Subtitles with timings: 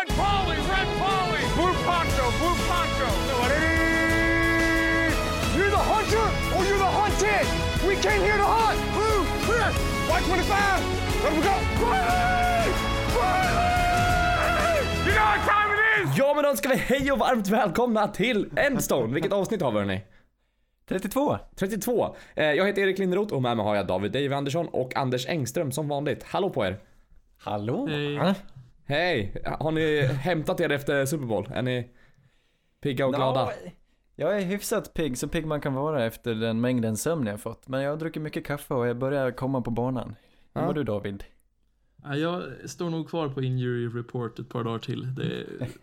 [0.00, 3.08] Red Polly, Red Polly, Blue Poncho, Blue Poncho.
[5.56, 6.26] You're the hunter
[6.56, 7.46] or you're the hunted.
[7.88, 8.78] We came here to hunt.
[8.96, 9.68] Blue, clear.
[10.08, 11.24] White 25.
[11.24, 11.54] Let we go.
[11.84, 12.70] Riley!
[13.16, 14.80] Riley!
[15.06, 16.18] You know what time it is?
[16.18, 19.14] Ja men då ska vi hej och varmt välkomna till Endstone.
[19.14, 20.00] Vilket avsnitt har vi hörni?
[20.88, 21.38] 32.
[21.56, 22.16] 32.
[22.34, 25.26] Eh, Jag heter Erik Linderoth och med mig har jag David Dave Andersson och Anders
[25.26, 26.22] Engström som vanligt.
[26.22, 26.78] Hallå på er.
[27.38, 27.86] Hallå?
[27.86, 28.34] Hej.
[28.90, 29.42] Hej!
[29.44, 31.48] Har ni hämtat er efter Super Bowl?
[31.54, 31.88] Är ni
[32.80, 33.44] pigga och glada?
[33.44, 33.50] Nå,
[34.16, 37.68] jag är hyfsat pigg, så pigg man kan vara efter den mängden sömn jag fått.
[37.68, 40.16] Men jag har druckit mycket kaffe och jag börjar komma på banan.
[40.54, 40.66] Hur Ja.
[40.66, 41.24] mår du David?
[42.04, 45.14] Ja, jag står nog kvar på injury report ett par dagar till.
[45.14, 45.24] Det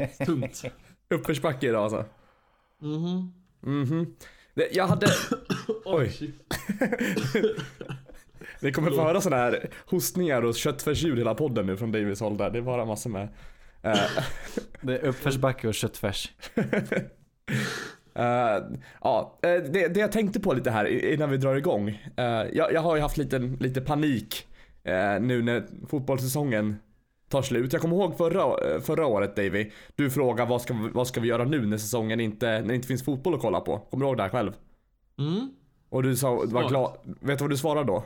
[0.03, 0.63] är tungt.
[1.09, 2.05] Uppförsbacke idag alltså.
[2.81, 3.33] Mhm.
[3.61, 4.15] Mhm.
[4.53, 5.07] Det- Jag hade...
[5.85, 6.11] Oj.
[8.61, 12.37] Ni kommer få höra sådana här hostningar och köttfärsljud hela podden nu från Davids håll
[12.37, 12.49] där.
[12.49, 13.27] Det är bara massor med...
[13.83, 13.99] eh,
[14.81, 16.31] Det är uppförsbacke och köttfärs.
[18.15, 18.63] Eh,
[19.01, 21.89] ja, eh, det, det jag tänkte på lite här innan vi drar igång.
[22.17, 24.47] eh, jag, jag har ju haft lite, lite panik
[24.83, 26.75] eh, nu när fotbollssäsongen
[27.29, 27.73] tar slut.
[27.73, 29.71] Jag kommer ihåg förra, förra året Davy.
[29.95, 32.75] Du frågade vad ska, vi- vad ska vi göra nu när säsongen inte, när det
[32.75, 33.77] inte finns fotboll att kolla på.
[33.77, 34.51] Kommer du ihåg det här själv?
[35.19, 35.49] Mm.
[35.89, 36.91] Och du sa, var glad.
[37.21, 38.03] Vet du vad du svarade då?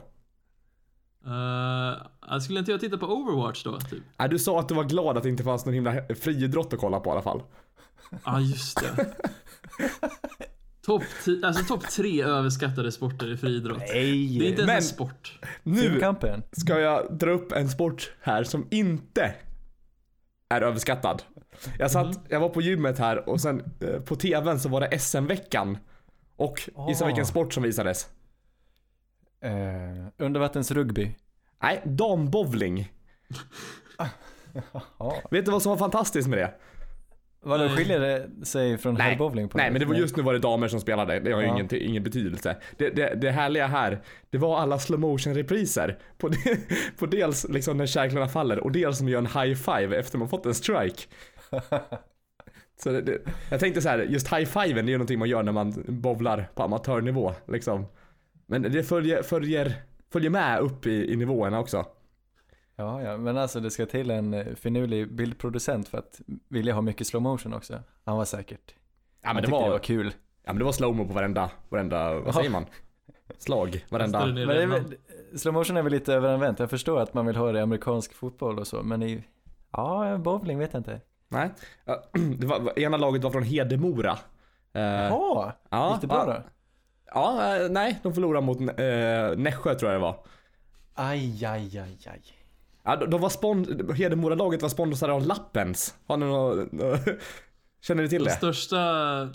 [1.27, 4.03] Uh, jag skulle inte jag titta på Overwatch då, typ?
[4.19, 6.79] Nej, du sa att du var glad att det inte fanns någon himla friidrott att
[6.79, 7.41] kolla på i alla fall.
[8.11, 9.13] Ja, ah, just det.
[10.85, 11.03] Topp
[11.43, 13.79] alltså topp tre överskattade sporter i friidrott.
[13.79, 14.35] Det är Nej!
[14.35, 15.39] inte ens Men- en sport.
[15.63, 16.01] Nu
[16.51, 19.33] ska jag dra upp en sport här som inte
[20.49, 21.23] är överskattad.
[21.79, 24.99] Jag satt, jag var på gymmet här och sen eh, på tvn så var det
[24.99, 25.77] SM-veckan.
[26.35, 27.07] Och gissa Ah.
[27.07, 28.09] vilken sport som visades?
[29.45, 31.15] Uh, undervattensrugby.
[31.63, 32.91] Nej, dambowling.
[35.31, 36.53] Vet du vad som var fantastiskt med det?
[37.43, 39.03] Vadå, skiljer det sig från Nej.
[39.03, 41.41] herrbowling på Nej men det var just nu var det damer som spelade, det har
[41.41, 41.53] ju Ja.
[41.53, 42.57] ingen, ingen betydelse.
[42.77, 45.99] Det, det, det härliga här, det var alla slow motion repriser.
[46.17, 46.57] På, det,
[46.99, 50.29] på dels liksom när kärklarna faller och dels som gör en high five efter man
[50.29, 51.03] fått en strike.
[52.83, 53.17] Så det, det,
[53.49, 55.83] jag tänkte så här, just high fiven det är ju någonting man gör när man
[55.87, 57.85] bowlar på amatörnivå liksom.
[58.51, 59.73] Men det följer, följer,
[60.09, 61.85] följer med upp i, i nivåerna också.
[62.75, 66.81] Ja, ja, men alltså det ska till en eh, finurlig bildproducent för att vilja ha
[66.81, 67.79] mycket slow motion också.
[68.05, 68.75] Han var säkert.
[69.23, 70.13] Ja men det var, det var kul.
[70.43, 72.65] ja, men det var slowmo på varenda, varenda, vad säger man?
[73.37, 74.25] Slag, varenda.
[74.25, 74.95] Men det är väl,
[75.35, 76.59] slow motion är väl lite överanvänt.
[76.59, 79.23] Jag förstår att man vill ha det i amerikansk fotboll och så, men i,
[79.71, 81.01] ja, bowling vet jag inte.
[81.27, 81.49] Nej.
[82.37, 84.17] Det var, ena laget var från Hedemora.
[84.73, 86.43] Eh, Jaha, ja, gick det bra ja, då?
[87.13, 90.25] Ja, eh, nej, de förlorade mot eh, Nässjö tror jag det var.
[90.93, 92.21] Aj, aj, aj, aj.
[92.83, 95.95] Ja, de, de var spon- Hedemora-laget var sponsrade av Lappens.
[96.07, 96.97] Har ni nå- nå-
[97.81, 98.35] Känner ni till De det?
[98.35, 98.77] största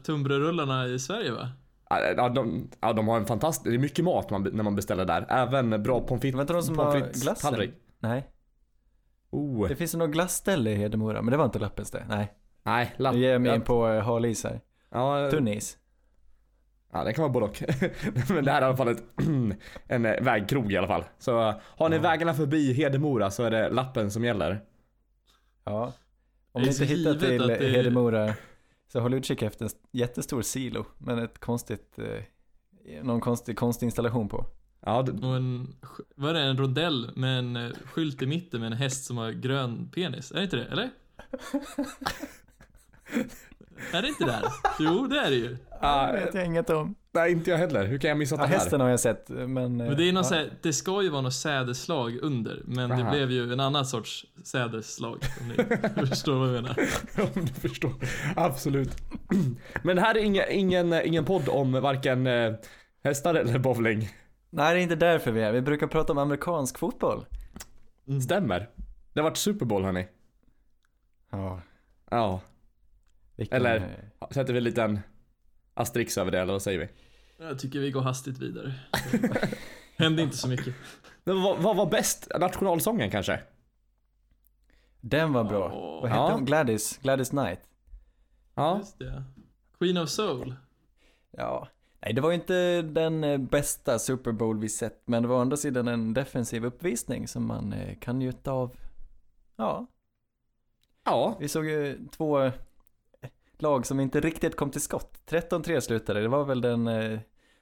[0.05, 1.49] tunnbrödsrullarna i Sverige va?
[1.91, 5.05] Ja, de, ja, de har en fantastisk, det är mycket mat man, när man beställer
[5.05, 5.27] där.
[5.29, 7.51] Även bra pommes Det var inte de som har frites glassen?
[7.51, 7.75] tallrik.
[7.99, 8.31] Nej,
[9.31, 12.05] Oh, det finns något glassställe i Hedemora, men det var inte Lappens det.
[12.09, 12.33] Nej,
[12.63, 13.15] nej, lapp.
[13.15, 14.61] nu ger jag mig in på eh, hal is här.
[14.91, 15.77] ja, Tunnis.
[16.99, 17.63] Ja, det kan vara både och.
[18.35, 19.03] Men det här är i alla fall ett,
[19.89, 21.05] en eh, vägkrog i alla fall.
[21.19, 22.03] Så har ni Ja.
[22.03, 24.61] vägarna förbi Hedemora så är det lappen som gäller.
[25.65, 25.93] Ja.
[26.53, 28.35] Om ni inte hittar till det- Hedemora
[28.93, 34.47] så håll utkik efter en jättestor silo, men ett konstigt, eh, någon konstig konstinstallation på.
[34.81, 35.75] Ja, det, Och en,
[36.15, 39.17] vad är det, en rondell med en eh, skylt i mitten med en häst som
[39.19, 40.31] har grön penis.
[40.33, 40.65] Är det inte det?
[40.65, 40.91] Eller?
[43.93, 44.43] är det inte där?
[44.79, 45.57] Jo, det är det ju.
[45.81, 46.95] ah, Det vet jag inget om.
[47.13, 47.87] nej, inte jag heller.
[47.87, 48.55] Hur kan jag missa Ja, det här?
[48.55, 49.77] hästen har jag sett, men...
[49.77, 50.37] Men det är någon ja.
[50.37, 53.03] här, det ska ju vara något sädesslag under, men Aha.
[53.03, 55.19] det blev ju en annan sorts sädesslag.
[55.41, 55.55] Om ni
[56.07, 56.77] förstår vad jag menar.
[57.35, 57.93] Om du förstår.
[58.37, 58.97] Absolut.
[59.83, 62.55] Men här är inga, ingen, ingen podd om varken eh,
[63.05, 64.09] hästar eller bowling.
[64.51, 67.25] Nej, det är inte därför vi är Vi brukar prata om amerikansk fotboll.
[68.25, 68.69] Stämmer.
[69.13, 70.07] Det har varit Super Bowl hörni.
[71.33, 71.61] Ja.
[72.11, 72.41] Ja.
[73.37, 73.77] Vilken, Eller-
[74.21, 75.01] eh, Sätter vi en liten
[75.75, 76.89] asterix över det eller vad säger vi?
[77.45, 78.75] Jag tycker vi går hastigt vidare.
[79.99, 80.75] Hände inte så mycket.
[81.25, 82.29] Men vad, vad var bäst?
[82.41, 83.41] Nationalsången kanske?
[85.01, 85.73] Den var bra.
[85.75, 86.01] Åh.
[86.03, 86.33] Vad hette Ja.
[86.33, 86.45] hon?
[86.45, 86.99] Gladys?
[87.03, 87.61] Gladys Knight?
[88.55, 88.79] Ja.
[88.79, 89.25] Just det.
[89.79, 90.55] Queen of Soul.
[91.31, 91.69] Ja.
[92.01, 95.37] Nej, det var ju inte den eh, bästa Super Bowl vi sett, men det var
[95.37, 98.77] å andra sidan en defensiv uppvisning som man eh, kan njuta av.
[99.57, 99.87] Ja,
[101.05, 101.37] Ja.
[101.41, 102.51] vi såg ju två
[103.63, 105.19] lag som inte riktigt kom till skott.
[105.31, 107.19] 13-3 slutade, det var väl den eh,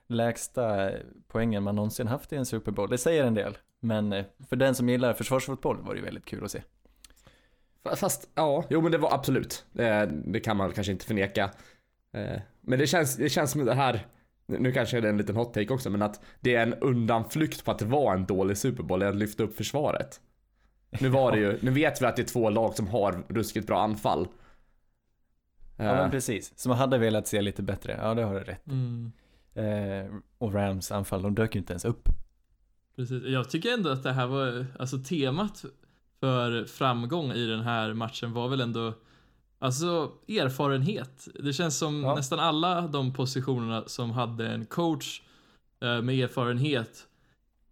[0.08, 2.90] lägsta eh, poängen man någonsin haft i en Super Bowl.
[2.90, 6.24] Det säger en del, men eh, för den som gillar försvarsfotboll var det ju väldigt
[6.24, 6.62] kul att se.
[7.96, 9.64] Fast, ja, jo men det var absolut.
[9.72, 11.50] Det, det kan man kanske inte förneka.
[12.12, 14.06] Eh, Men det känns, det känns som det här,
[14.46, 17.64] nu kanske det är en liten hot take också, men att det är en undanflykt
[17.64, 20.20] på att det var en dålig Super Bowl, att lyfta upp försvaret.
[21.00, 23.66] Nu var det ju, nu vet vi att det är två lag som har ruskigt
[23.66, 24.28] bra anfall.
[25.76, 27.98] Ja men precis, som hade velat se lite bättre.
[28.02, 29.12] Ja det har du rätt Mm.
[29.54, 32.08] eh, Och Rams anfall, de dök ju inte ens upp.
[32.96, 33.22] Precis.
[33.24, 35.64] Jag tycker ändå att det här var, alltså temat
[36.20, 38.94] för framgång i den här matchen var väl ändå
[39.58, 41.28] Alltså erfarenhet.
[41.40, 42.14] Det känns som Ja.
[42.14, 45.22] nästan alla de positionerna som hade en coach
[45.80, 47.06] eh, med erfarenhet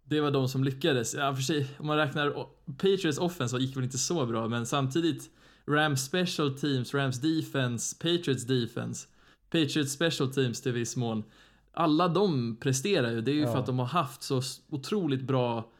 [0.03, 1.13] Det var de som lyckades.
[1.13, 2.33] Ja, för sig, om man räknar
[2.77, 5.29] Patriots offense gick väl inte så bra, men samtidigt
[5.67, 9.07] Rams special teams, Rams defense, Patriots defense,
[9.49, 11.23] Patriots special teams till viss mån.
[11.71, 13.21] Alla de presterar ju.
[13.21, 13.59] Det är ju för Ja.
[13.59, 15.71] att de har haft så otroligt bra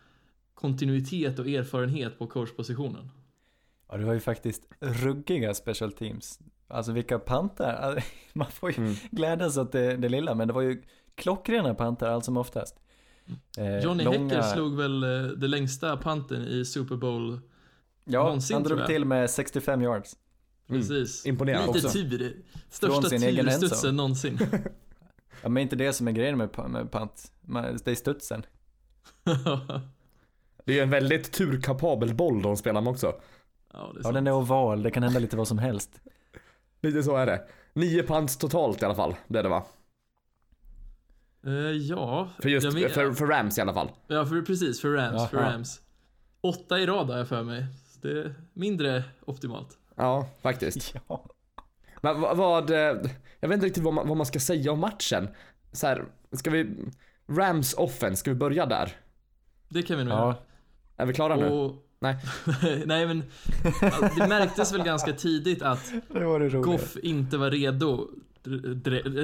[0.53, 3.09] kontinuitet och erfarenhet på coachpositionen.
[3.89, 6.39] Ja det var ju faktiskt ruggiga special teams.
[6.67, 8.01] Alltså vilka pantar, Alltså,
[8.33, 8.95] man får ju Mm.
[9.11, 10.83] glädjas åt det, det lilla men det var ju
[11.15, 12.75] klockrena pantar allt som oftast.
[13.57, 17.39] Eh, Johnny långa- Hecker slog väl eh, det längsta panten i Super Bowl.
[18.05, 20.15] Ja, någonsin, han drog till med 65 yards.
[20.69, 20.81] Mm.
[20.81, 21.25] Precis.
[21.25, 21.99] Imponerande Lite också.
[21.99, 22.41] tur.
[22.69, 23.59] Största sin egen endzone.
[23.59, 24.39] turstudsen någonsin.
[25.41, 27.31] Ja men inte det som är grejen med, med pant,
[27.85, 28.45] det är studsen.
[30.65, 33.13] Det är ju en väldigt turkapabel boll de spelar med också.
[33.73, 35.99] ja, det är Ja den är oval, det kan hända lite vad som helst.
[36.81, 37.47] Lite så är det.
[37.73, 39.65] Nio pants totalt i alla fall, blev det va?
[41.45, 42.29] Eh, ja.
[42.39, 43.91] För just, men- för, för Rams i alla fall.
[44.07, 44.81] Ja, för, precis.
[44.81, 45.29] För Rams.
[45.29, 45.53] För Jaha.
[45.53, 45.81] Rams.
[46.41, 47.65] Åtta i rad har jag för mig.
[48.03, 49.77] Det är mindre optimalt.
[49.95, 50.95] Ja, faktiskt.
[51.07, 51.25] Ja.
[52.01, 52.77] Men vad, vad eh,
[53.39, 55.27] jag vet inte riktigt vad man, vad man ska säga om matchen.
[55.71, 56.75] Så här, ska vi,
[57.27, 58.97] Rams offense, ska vi börja där?
[59.69, 60.35] Det kan vi nog ja.
[60.97, 61.49] Är vi klara nu?
[61.49, 61.75] Och...
[61.99, 62.17] Nej.
[62.85, 63.23] Nej men,
[64.17, 66.49] det märktes väl ganska tidigt att Det var det.
[66.49, 68.09] Goff inte var redo,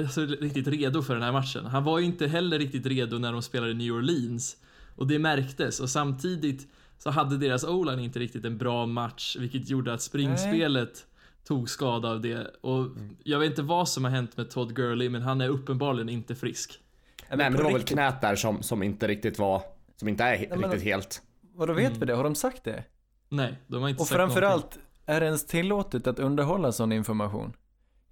[0.02, 1.66] alltså, riktigt redo för den här matchen.
[1.66, 4.56] Han var ju inte heller riktigt redo när de spelade i New Orleans.
[4.96, 5.80] Och det märktes.
[5.80, 6.68] Och samtidigt
[7.02, 11.06] så hade deras o inte riktigt en bra match, vilket gjorde att springspelet
[11.44, 12.46] tog skada av det.
[12.60, 12.86] Och
[13.24, 16.34] jag vet inte vad som har hänt med Todd Gurley, men han är uppenbarligen inte
[16.34, 16.80] frisk.
[17.28, 19.62] Nej men det var väl knät där som, som inte riktigt var,
[19.96, 21.22] som inte är men- riktigt helt.
[21.54, 22.00] Vadå vet Mm.
[22.00, 22.14] vi det?
[22.14, 22.84] Har de sagt det?
[23.28, 24.34] Nej, de har inte Och sagt någonting.
[24.40, 27.52] framförallt, är det ens tillåtet att underhålla sån information?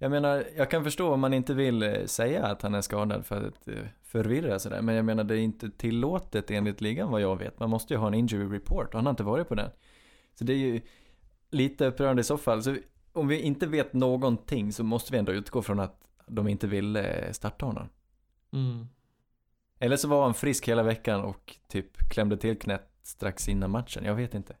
[0.01, 3.25] Jag menar, jag kan förstå om man inte vill eh, säga att han är skadad
[3.25, 7.21] för att eh, förvirra sådär, men jag menar det är inte tillåtet enligt ligan vad
[7.21, 7.59] jag vet.
[7.59, 9.71] Man måste ju ha en injury report och han har inte varit på den.
[10.35, 10.81] Så det är ju
[11.51, 12.63] lite upprörande i så fall.
[12.63, 12.75] Så
[13.13, 16.95] om vi inte vet någonting så måste vi ändå utgå från att de inte vill
[16.95, 17.89] eh, starta honom.
[18.53, 18.87] Mm.
[19.79, 24.05] Eller så var han frisk hela veckan och typ klämde till knät strax innan matchen.
[24.05, 24.55] Jag vet inte.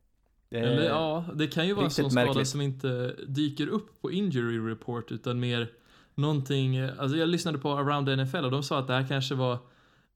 [0.51, 4.71] Eller ja, det kan ju vara riktigt sån skada som inte dyker upp på injury
[4.71, 5.71] report utan mer
[6.15, 9.57] någonting, alltså jag lyssnade på Around NFL och de sa att det här kanske var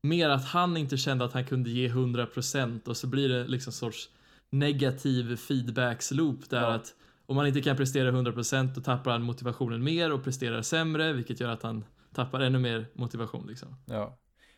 [0.02, 3.74] mer att han inte kände att han kunde ge 100% och så blir det liksom
[3.74, 4.10] sorts
[4.50, 6.68] negativ feedbacks-loop där Ja.
[6.74, 6.94] att
[7.26, 11.40] om man inte kan prestera 100% då tappar han motivationen mer och presterar sämre vilket
[11.40, 11.84] gör att han
[12.16, 13.76] tappar ännu mer motivation liksom.
[13.86, 14.18] Ja.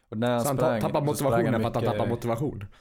[0.10, 2.66] Och när han Så han sprang, ta- tappar motivationen för att han tappar motivation.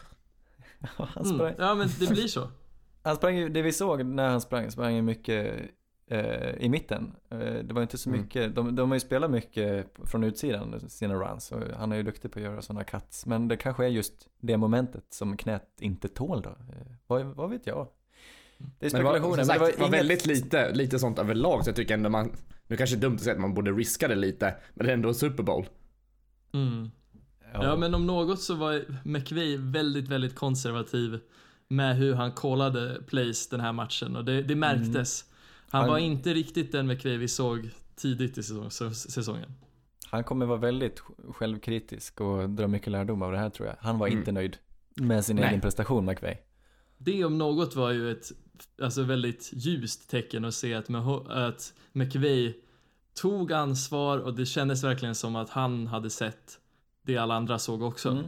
[0.99, 1.37] Ja, han, Mm.
[1.39, 2.49] sprang, Ja men det blir så.
[3.05, 5.61] Han sprang ju, det vi såg när han sprang, sprang ju mycket
[6.11, 7.13] eh, i mitten.
[7.31, 8.21] Eh, det var inte så Mm.
[8.21, 11.53] mycket, de, de har ju spelat mycket från utsidan, sina runs.
[11.53, 13.27] Och han är ju duktig på att göra sådana cuts.
[13.27, 16.51] Men det kanske är just det momentet som knät inte tål då.
[16.51, 17.89] Eh, vad, vad vet jag?
[18.59, 19.45] Det är Men det var, spekulationer.
[19.45, 22.37] sagt, men det var inget- väldigt lite, lite sånt överlag så jag tycker ändå man,
[22.67, 24.93] nu kanske det är dumt att säga att man borde riska det lite, men det
[24.93, 25.67] är ändå en Super Bowl.
[26.55, 26.91] Mm.
[27.53, 27.77] Ja.
[27.77, 31.21] men om något så var McVay väldigt, väldigt konservativ
[31.75, 35.25] med hur han kollade plays den här matchen och det, det märktes.
[35.71, 39.51] Han, Han- var inte riktigt den McVay vi såg tidigt i säsong, säsongen.
[40.11, 41.03] Han kommer vara väldigt
[41.33, 43.77] självkritisk och dra mycket lärdom av det här tror jag.
[43.81, 44.19] Han var Mm.
[44.19, 44.57] inte nöjd
[44.97, 45.45] med sin Nej.
[45.49, 46.39] egen prestation, McVeigh.
[46.99, 48.33] Det om något var ju ett
[48.83, 50.91] alltså väldigt ljust tecken att se att,
[51.31, 52.55] att McVay
[53.15, 56.59] tog ansvar och det kändes verkligen som att han hade sett
[57.03, 58.09] det alla andra såg också.
[58.11, 58.25] Mm.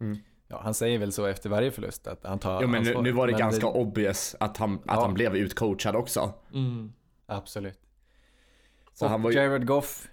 [0.00, 0.18] Mm.
[0.50, 3.04] Ja, han säger väl så efter varje förlust att han tar Jo men nu, ansvaret.
[3.04, 5.00] nu var det ganska obvious att han, att Ja.
[5.00, 6.32] han blev utcoachad också.
[6.54, 6.92] Mm.
[7.26, 7.78] Absolut.
[8.92, 10.08] Så och han var ju, Jared Goff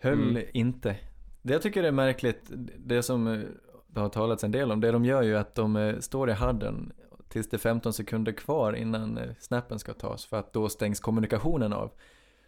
[0.00, 0.42] höll Mm.
[0.52, 0.96] inte.
[1.42, 2.42] Det jag tycker är märkligt,
[2.78, 3.40] det som eh,
[3.86, 6.32] det har talats en del om, det de gör ju att de eh, står i
[6.32, 6.92] hadden
[7.28, 11.00] tills det är 15 sekunder kvar innan eh, snappen ska tas för att då stängs
[11.00, 11.90] kommunikationen av.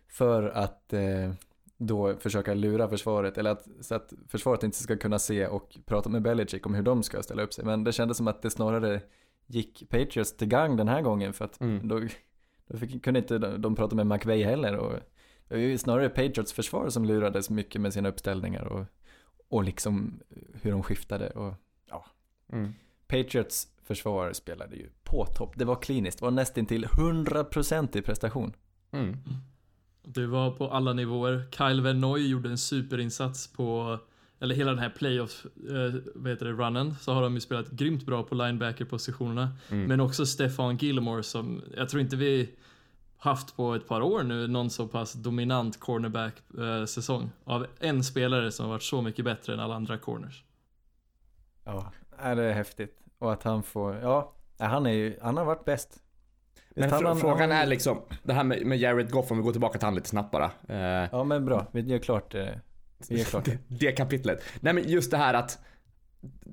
[0.09, 1.33] För att eh,
[1.87, 6.09] då försöka lura försvaret, eller att, så att försvaret inte ska kunna se och prata
[6.09, 7.65] med Belichick om hur de ska ställa upp sig.
[7.65, 9.01] Men det kändes som att det snarare
[9.47, 11.89] gick Patriots till gang den här gången för att Mm.
[11.89, 12.01] då,
[12.67, 14.93] Då fick, kunde inte de, de prata med McVeigh heller och
[15.49, 18.85] det var ju snarare Patriots försvar som lurades mycket med sina uppställningar och,
[19.49, 20.21] och liksom
[20.63, 21.55] hur de skiftade och
[22.53, 22.75] Mm.
[23.07, 25.53] Patriots försvar spelade ju på topp.
[25.57, 28.53] Det var kliniskt, det var nästintill 100% i prestation.
[28.93, 29.17] Mm.
[30.03, 31.45] Det var på alla nivåer.
[31.51, 33.99] Kyle Venoy gjorde en superinsats på,
[34.41, 37.71] eller hela den här playoff, eh, vad heter det, runnen, så har de ju spelat
[37.71, 39.49] grymt bra på linebacker-positionerna.
[39.69, 39.85] Mm.
[39.85, 42.55] Men också Stefan Gilmore som, jag tror inte vi
[43.23, 48.69] haft på ett par år nu någon så pass dominant cornerback-säsong av en spelare som
[48.69, 50.45] varit så mycket bättre än alla andra corners.
[51.65, 52.99] Ja, det är häftigt.
[53.19, 56.02] Och att han får, ja, han är ju, han har varit bäst.
[56.77, 59.53] Men han- frågan han- är liksom, det här med, med Jared Goff, om vi går
[59.53, 60.51] tillbaka till han lite snabbt bara.
[60.69, 62.61] Eh, Ja men bra, vi gör klart det.
[63.09, 63.59] Vi gör klart det.
[63.69, 64.43] det, kapitlet.
[64.61, 65.59] Nej men just det här att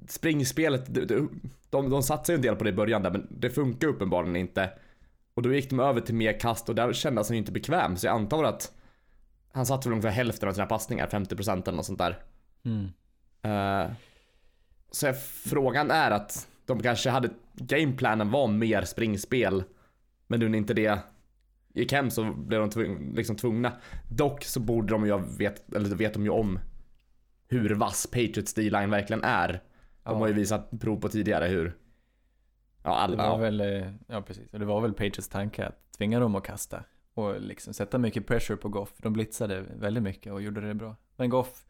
[0.07, 1.27] springspelet, det- det-
[1.69, 4.35] de, de satsade ju en del på det i början där, men det funkar uppenbarligen
[4.35, 4.69] inte.
[5.33, 7.97] Och då gick de över till mer kast och där kändes han ju inte bekväm,
[7.97, 8.71] så jag antar att
[9.53, 12.17] han satte väl ungefär hälften av sina passningar, 50% eller något sånt där.
[12.65, 12.85] Mm.
[13.41, 13.91] Eh,
[14.91, 19.63] så frågan är att de kanske hade, gameplanen var mer springspel,
[20.29, 20.99] men nu när inte det
[21.73, 23.71] gick hem så blev de tvung, liksom tvungna.
[24.09, 26.59] Dock så borde de ju vet, eller vet de ju om
[27.47, 29.47] hur vass Patriots D-line verkligen är.
[29.51, 29.59] De
[30.03, 30.13] Ja.
[30.13, 31.77] har ju visat prov på tidigare hur,
[32.83, 35.91] ja alla, Det var väl, eh, ja precis, och det var väl Patriots tanke att
[35.97, 36.83] tvinga dem att kasta
[37.13, 38.93] och liksom sätta mycket pressure på Goff.
[38.97, 40.95] De blitzade väldigt mycket och gjorde det bra.
[41.15, 41.65] Men Goff,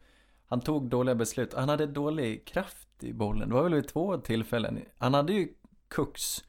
[0.46, 1.54] han tog dåliga beslut.
[1.54, 3.48] Han hade dålig kraft i bollen.
[3.48, 4.78] Det var väl vid två tillfällen.
[4.98, 5.48] Han hade ju
[5.88, 6.44] Cooks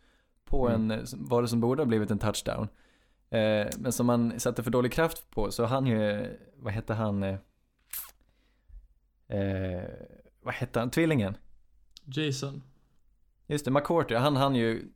[0.52, 0.92] på Mm.
[0.92, 2.68] en, eh, vad det som borde ha blivit en touchdown.
[3.30, 7.24] Eh, men som han satte för dålig kraft på så han ju, vad hette han,
[7.24, 7.38] eh,
[9.28, 9.84] eh,
[10.42, 11.38] vad hette han, tvillingen?
[12.06, 12.64] Jason.
[13.48, 14.92] Just det, McCourty, han hann ju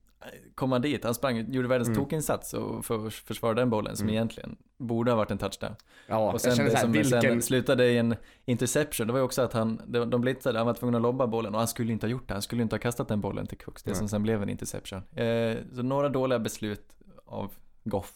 [0.55, 1.03] komma dit.
[1.03, 2.00] Han sprang, gjorde världens Mm.
[2.00, 4.13] tokinsats och för, försvarade den bollen som Mm.
[4.13, 5.75] egentligen borde ha varit en touchdown.
[6.07, 9.41] ja och sen det som vilken, sen slutade i en interception, det var ju också
[9.41, 12.05] att han, de, de blitzade, han var tvungen att lobba bollen och han skulle inte
[12.05, 12.34] ha gjort det.
[12.34, 13.98] Han skulle inte ha kastat den bollen till Cooks, det Nej.
[13.98, 15.01] som sen blev en interception.
[15.15, 16.95] Eh, så några dåliga beslut
[17.25, 17.51] av
[17.84, 18.13] Goff.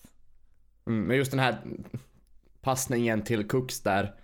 [0.88, 1.62] mm, men just den här
[2.62, 4.16] passningen till Cooks där,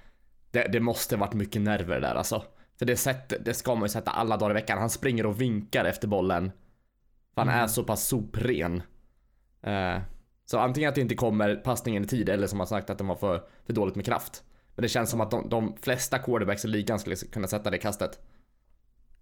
[0.52, 2.44] det, det måste varit mycket nerver där alltså.
[2.80, 4.78] För det, sätt, det ska man ju sätta alla dagar i veckan.
[4.78, 6.52] Han springer och vinkar efter bollen.
[7.36, 7.64] För han Mm.
[7.64, 8.84] är så pass sopren.
[9.62, 9.98] Eh,
[10.46, 13.08] så antingen att det inte kommer passningen i tid eller som har sagt att den
[13.08, 14.44] var för, för dåligt med kraft.
[14.76, 17.78] Men det känns som att de, de flesta quarterbacks i ligan skulle kunna sätta det
[17.78, 18.20] kastet.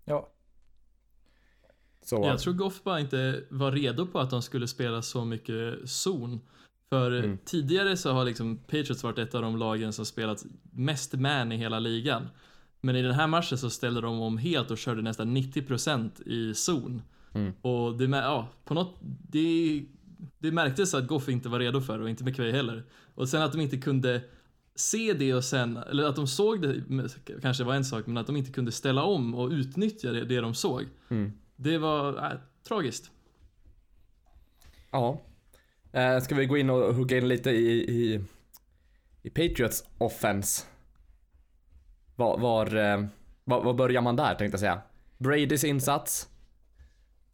[0.06, 0.30] Ja,
[2.06, 5.90] Så, Jag tror Goff bara inte var redo på att de skulle spela så mycket
[5.90, 6.40] zon.
[6.90, 7.38] För Mm.
[7.46, 11.58] tidigare så har liksom Patriots varit ett av de lagen som spelat mest man i
[11.58, 12.30] hela ligan.
[12.82, 16.54] Men i den här matchen så ställde de om helt och körde nästan 90% i
[16.54, 17.02] zon.
[17.34, 17.54] Mm.
[17.62, 18.98] Och det, ja, på något,
[19.30, 19.86] det,
[20.40, 22.84] det märktes att Goff inte var redo för det och inte McVay heller.
[23.16, 24.22] Och sen att de inte kunde
[24.76, 26.84] se det och sen, eller att de såg det
[27.42, 30.42] kanske var en sak, men att de inte kunde ställa om och utnyttja det, det
[30.42, 30.86] de såg.
[31.10, 31.34] mm.
[31.56, 32.38] Det var äh,
[32.68, 33.12] tragiskt.
[34.92, 35.22] Ja.
[35.92, 38.24] Eh, ska vi gå in och hugga in lite i, i,
[39.22, 40.66] i Patriots offense?
[42.16, 43.06] Var, var, eh,
[43.44, 44.82] var, var börjar man där tänkte jag säga?
[45.18, 46.30] Bradys insats?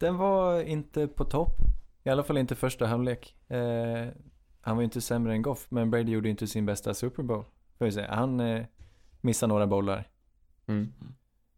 [0.00, 1.56] Den var inte på topp.
[2.04, 3.36] I alla fall inte första halvlek.
[3.48, 4.06] Eh,
[4.60, 7.44] han var ju inte sämre än Goff, men Brady gjorde inte sin bästa Super Bowl.
[7.78, 8.14] Får vi säga.
[8.14, 8.64] Han eh,
[9.20, 10.08] missade några bollar.
[10.66, 10.92] Mm.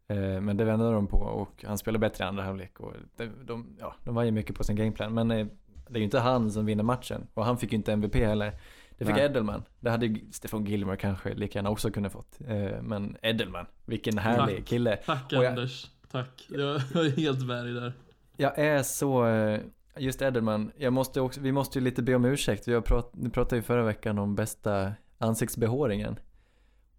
[0.07, 2.79] Eh, men det vände de på och han spelade bättre i andra halvlek.
[2.79, 5.13] Och de, de, ja, de var ju mycket på sin gameplan.
[5.13, 5.47] Men eh,
[5.87, 7.27] det är ju inte han som vinner matchen.
[7.33, 8.53] Och han fick ju inte MVP heller.
[8.97, 9.25] Det fick Nej.
[9.25, 9.63] Edelman.
[9.79, 12.39] Det hade ju Stefan Gilmore kanske lika gärna också kunnat fått.
[12.47, 14.65] Eh, men Edelman, vilken härlig Tack.
[14.65, 14.95] kille.
[14.95, 15.87] Tack jag- Anders.
[16.11, 16.47] Tack.
[16.49, 17.93] Jag är helt med dig där.
[18.37, 19.61] Jag är så, eh,
[19.97, 22.67] just Edelman, jag måste också, vi måste ju lite be om ursäkt.
[22.67, 26.19] Vi prat, ni pratade ju förra veckan om bästa ansiktsbehåringen.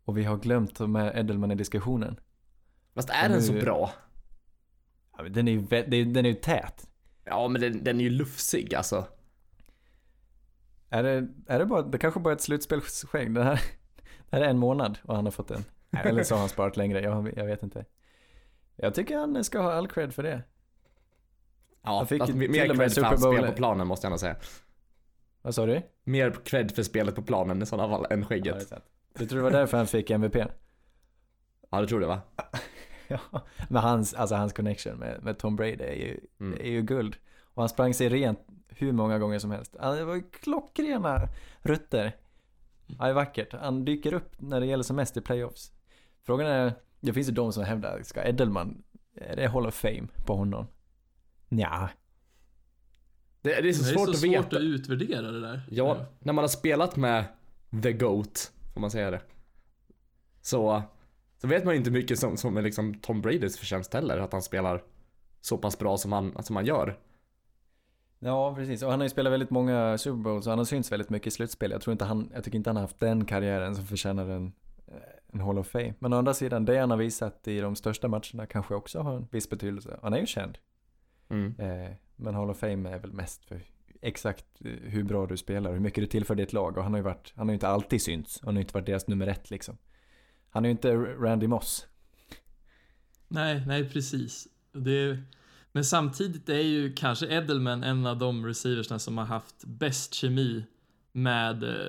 [0.04, 2.20] Och vi har glömt med Edelman i diskussionen.
[2.94, 3.90] Fast är Och den så bra?
[5.16, 5.60] Ja, men Den är ju,
[6.04, 6.88] den är ju tät.
[7.24, 9.06] Ja men den, den är ju lufsig alltså.
[10.90, 13.34] Är det, är det bara, det kanske bara är ett slutspelsskägg.
[13.34, 13.60] Det här,
[14.30, 15.64] det här är en månad och han har fått en.
[16.04, 17.84] Eller så har han sparat längre, jag, jag vet inte.
[18.76, 20.42] Jag tycker han ska ha all cred för det.
[21.84, 24.10] Ja, Han fick ju mer cred för Super hans Bowl- spel på planen måste jag
[24.10, 24.36] nog säga.
[25.42, 25.82] Vad sa du?
[26.04, 28.68] Mer cred för spelet på planen i sådana fall än Ja, skägget.
[28.68, 28.84] sant.
[29.18, 30.36] Du tror det var därför han fick MVP?
[31.70, 32.20] Ja det tror det va?
[33.08, 33.18] Ja,
[33.68, 36.58] men hans, alltså hans connection med, med Tom Brady är ju, Mm.
[36.60, 37.16] är ju guld.
[37.54, 38.38] Och han sprang sig rent
[38.68, 39.76] hur många gånger som helst.
[39.80, 41.28] Han- Det var ju klockrena
[41.62, 42.16] rutter.
[42.86, 43.52] Ja, det är vackert.
[43.52, 45.72] Han dyker upp när det gäller som mest i playoffs.
[46.22, 48.82] Frågan är, det finns ju de som hävdar, ska Edelman,
[49.16, 50.66] är det Hall of Fame på honom?
[51.54, 51.90] Nja.
[53.42, 54.56] Det, det är så Det är svårt så att svårt veta.
[54.56, 55.61] att utvärdera det där.
[55.70, 57.25] Ja, när man har spelat med
[57.82, 59.20] the GOAT, får man säga det.
[60.40, 60.82] Så,
[61.40, 64.32] så vet man ju inte mycket som, som är liksom Tom Bradys förtjänst heller, att
[64.32, 64.82] han spelar
[65.40, 66.99] så pass bra som han, som han gör.
[68.18, 68.82] Ja, precis.
[68.82, 71.26] Och han har ju spelat väldigt många Super Bowls och han har synts väldigt mycket
[71.26, 71.70] i slutspel.
[71.70, 74.52] Jag tror inte han, jag tycker inte han har haft den karriären som förtjänar en,
[75.32, 75.94] en Hall of Fame.
[75.99, 79.16] Men å andra sidan, det han har visat i de största matcherna kanske också har
[79.16, 79.99] en viss betydelse.
[80.02, 80.58] Han är ju känd.
[81.28, 81.54] Mm.
[81.59, 83.61] Eh, men Hall of Fame är väl mest för
[84.00, 86.76] exakt eh, hur bra du spelar, hur mycket du tillför ditt lag.
[86.76, 88.40] Och han har ju varit, han har ju inte alltid synts.
[88.43, 89.76] Han har ju inte varit deras nummer ett liksom.
[90.50, 91.87] Han är ju inte Randy Moss.
[93.28, 94.49] Nej, nej precis.
[94.73, 95.19] Det,
[95.73, 100.64] men samtidigt är ju kanske Edelman en av de receiversna som har haft bäst kemi
[101.12, 101.87] med, eh,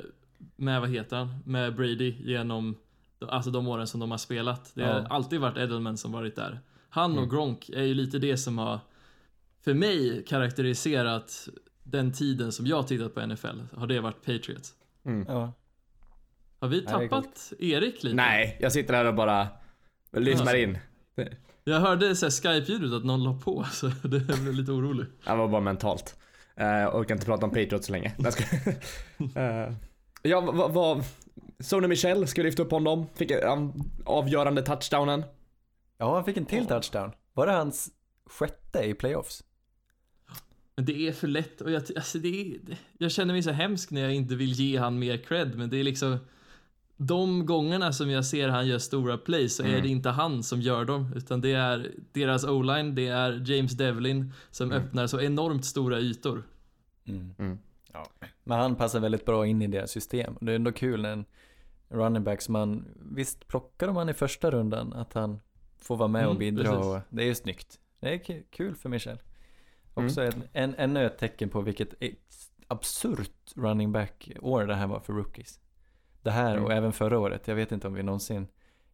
[0.56, 2.75] med vad heter han, med Brady genom
[3.20, 4.72] alltså de åren som de har spelat.
[4.75, 5.08] Det har Ja.
[5.10, 6.60] alltid varit Edelman som varit där.
[6.89, 7.30] Han och Mm.
[7.30, 8.80] Gronk är ju lite det som har,
[9.65, 11.48] för mig, karaktäriserat
[11.84, 13.60] den tiden som jag tittat på NFL.
[13.74, 14.74] Har det varit Patriots.
[15.05, 15.25] Mm.
[15.27, 15.53] Ja.
[16.60, 18.15] Har vi det tappat Erik lite?
[18.15, 19.48] Nej, jag sitter här och bara
[20.12, 20.57] lyssnar Alltså.
[20.57, 20.77] in.
[21.63, 25.05] Jag hörde så Skype-ljudet att någon la på, så det blev lite orolig.
[25.25, 26.15] Jag var bara mentalt.
[26.55, 28.13] Jag orkar inte prata om Patriots så länge.
[28.17, 28.43] Jag ska...
[29.19, 29.74] uh,
[30.22, 30.74] ja, vad...
[30.74, 31.03] Va,
[31.60, 33.07] Sony Michel, ska vi lyfta upp honom?
[33.15, 33.74] Fick um,
[34.05, 35.24] avgörande touchdownen.
[35.98, 37.12] ja, han fick en till touchdown.
[37.34, 37.89] Var det hans
[38.29, 39.43] sjätte i playoffs?
[40.75, 42.58] Men det är för lätt och jag, alltså det är,
[42.98, 45.77] jag känner mig så hemsk när jag inte vill ge han mer cred, men det
[45.77, 46.17] är liksom
[46.98, 49.82] de gångerna som jag ser han gör stora plays så är Mm.
[49.82, 54.32] det inte han som gör dem, utan det är deras o-line, det är James Devlin
[54.51, 54.84] som Mm.
[54.84, 56.44] öppnar så enormt stora ytor.
[57.08, 57.58] Mm.
[57.94, 58.08] Ja.
[58.44, 60.38] Men han passar väldigt bra in i deras system.
[60.41, 61.25] Det är ändå kul när en
[61.89, 65.39] running back som man, visst plockar han i första rundan, att han
[65.77, 67.79] får vara med och Mm, bidra och det är ju snyggt.
[68.00, 69.17] Det är ku- kul för Michel.
[70.03, 71.93] Också en, en, ännu ett tecken på vilket
[72.67, 75.59] absurt running back år det här var för rookies.
[76.21, 76.77] Det här och Mm.
[76.77, 78.47] även förra året, jag vet inte om vi någonsin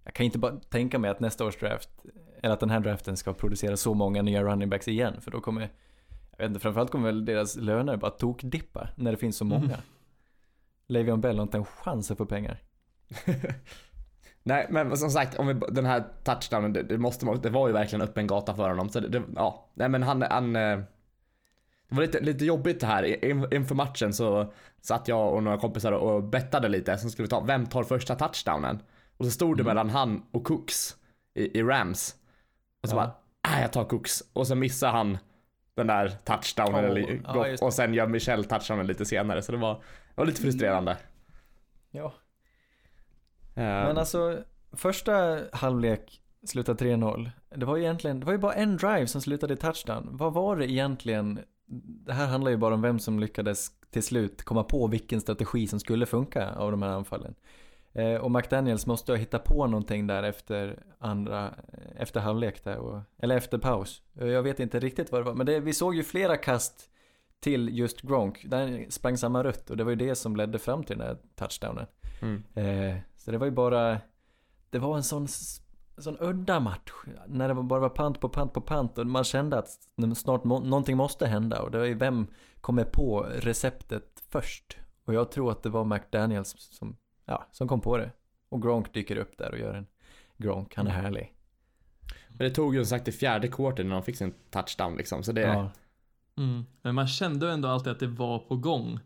[0.04, 1.90] jag kan inte bara tänka mig att nästa års draft,
[2.42, 5.42] eller att den här draften ska producera så många nya running backs igen, för då
[5.42, 5.62] kommer,
[6.32, 9.64] jag vet inte, framförallt kommer väl deras löner bara tokdippa när det finns så många.
[9.64, 9.80] Mm.
[10.88, 12.62] Le'Veon Bell har inte en chans att få pengar.
[14.44, 17.74] Nej, men som sagt, om vi, den här touchdownen, det, det, måste, det var ju
[17.74, 18.90] verkligen öppen gata för honom.
[18.90, 20.78] Så det, det, ja, nej men han, han eh,
[21.90, 23.26] det var lite, lite jobbigt det här.
[23.26, 26.98] In- Inför matchen så satt jag och några kompisar och bettade lite.
[26.98, 28.80] Så skulle vi ta, vem tar första touchdownen?
[29.18, 30.96] Och så stod det mellan han och Cooks
[31.34, 32.16] i, i Rams.
[32.84, 33.00] Och så Ja.
[33.44, 34.24] bara, äh, jag tar Cooks.
[34.34, 35.18] Och så missar han
[35.76, 36.86] den där touchdownen.
[36.86, 39.42] Åh, eller, ja, och sen gör Michel touchdownen lite senare.
[39.42, 39.82] Så det var, det
[40.16, 40.98] var lite frustrerande.
[41.92, 42.14] Ja.
[43.62, 44.44] Eh, Men alltså,
[44.74, 47.30] första halvlek slutade 3-0.
[47.56, 50.08] Det var ju egentligen, det var ju bara en drive som slutade i touchdown.
[50.12, 51.40] Vad var det egentligen?
[52.06, 55.68] Det här handlar ju bara om vem som lyckades till slut komma på vilken strategi
[55.68, 57.36] som skulle funka av de här anfallen.
[57.94, 61.54] Eh, och McDaniels måste ha hittat på någonting där efter andra,
[61.98, 64.02] efter halvlek där, och, eller efter paus.
[64.20, 66.90] Eh, Jag vet inte riktigt vad det var, men det, vi såg ju flera kast
[67.40, 68.46] till just Gronk.
[68.46, 71.18] Där sprang samma rött och det var ju det som ledde fram till den här
[71.36, 71.86] touchdownen.
[72.22, 72.44] mm.
[72.56, 73.98] Eh, så det var ju bara,
[74.70, 75.28] det var en sån,
[75.98, 76.92] sån udda match.
[77.28, 79.70] När det var- bara var pant på pant på pant och man kände att
[80.16, 81.62] snart må, någonting måste hända.
[81.62, 82.28] Och det var ju vem
[82.62, 84.78] kommer på receptet först?
[85.06, 88.12] Och jag tror att det var McDaniels som, ja, som kom på det.
[88.50, 89.88] Och Gronk dyker upp där och gör en
[90.38, 91.34] Gronk, han är härlig.
[92.30, 95.24] Men det tog ju som sagt i fjärde quarter när de fick sin touchdown liksom.
[95.24, 95.72] Så det, Ja.
[96.38, 96.66] Mm.
[96.82, 99.00] Men man kände ändå alltid att det var på gång.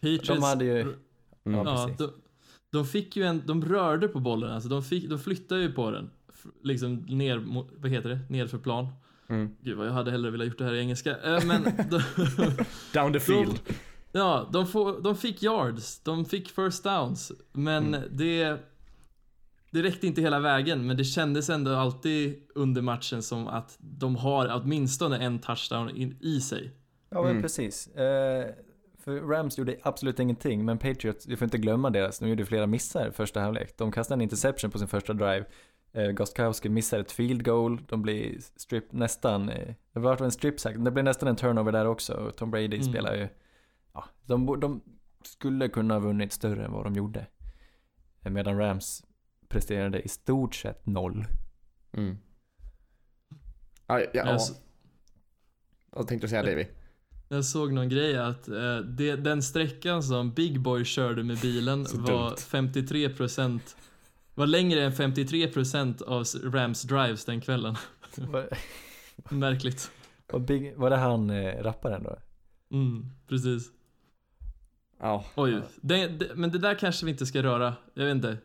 [0.00, 0.98] Patriots, De hade ju, Mm.
[1.44, 2.12] ja, ja, de,
[2.76, 5.90] de fick ju en, de rörde på bollen, alltså de, fick, de flyttade ju på
[5.90, 6.10] den.
[6.62, 7.42] Liksom ner,
[7.80, 8.86] vad heter det, nedför plan.
[9.28, 9.50] Mm.
[9.60, 11.10] Gud vad jag hade hellre velat gjort det här i engelska.
[11.18, 12.00] Eh, Men de,
[12.92, 13.60] Down the field.
[14.12, 18.02] De, ja, de, får, de fick yards, de fick first downs, men Mm.
[18.12, 18.56] det,
[19.70, 24.16] det räckte inte hela vägen, men det kändes ändå alltid under matchen som att de
[24.16, 26.72] har åtminstone en touchdown in, i sig.
[27.10, 27.42] Ja men Mm.
[27.42, 27.86] precis.
[27.88, 28.46] Eh,
[29.06, 32.66] för Rams gjorde absolut ingenting, men Patriots, vi får inte glömma deras, de gjorde flera
[32.66, 33.76] missar i första halvlek.
[33.76, 35.44] De kastade en interception på sin första drive.
[35.92, 40.60] Eh, Gostkowski missar ett field goal, de blir strip nästan, eh, det var en strip
[40.60, 42.32] sack, det blev nästan en turnover där också.
[42.36, 42.82] Tom Brady Mm.
[42.82, 43.28] spelar ju,
[43.92, 44.80] ja, de, de
[45.22, 47.26] skulle kunna ha vunnit större än vad de gjorde.
[48.22, 49.04] Eh, Medan Rams
[49.48, 51.24] presterade i stort sett noll.
[51.92, 52.18] Mm.
[53.86, 54.38] Ja, ja, ja.
[55.90, 56.66] Vad tänkte du säga Davy?
[57.28, 61.86] Jag såg någon grej att eh, det, den sträckan som Big Boy körde med bilen
[61.94, 62.36] var dumt.
[62.36, 63.60] 53%
[64.34, 67.76] var längre än 53% av Rams drives den kvällen.
[69.30, 69.90] Märkligt.
[70.32, 72.16] var, Big, var det han eh, rapparen då?
[72.70, 73.70] Mm, precis.
[75.00, 75.24] Ja.
[75.34, 77.74] Oj, det, det, men det där kanske vi inte ska röra.
[77.94, 78.38] Jag vet inte.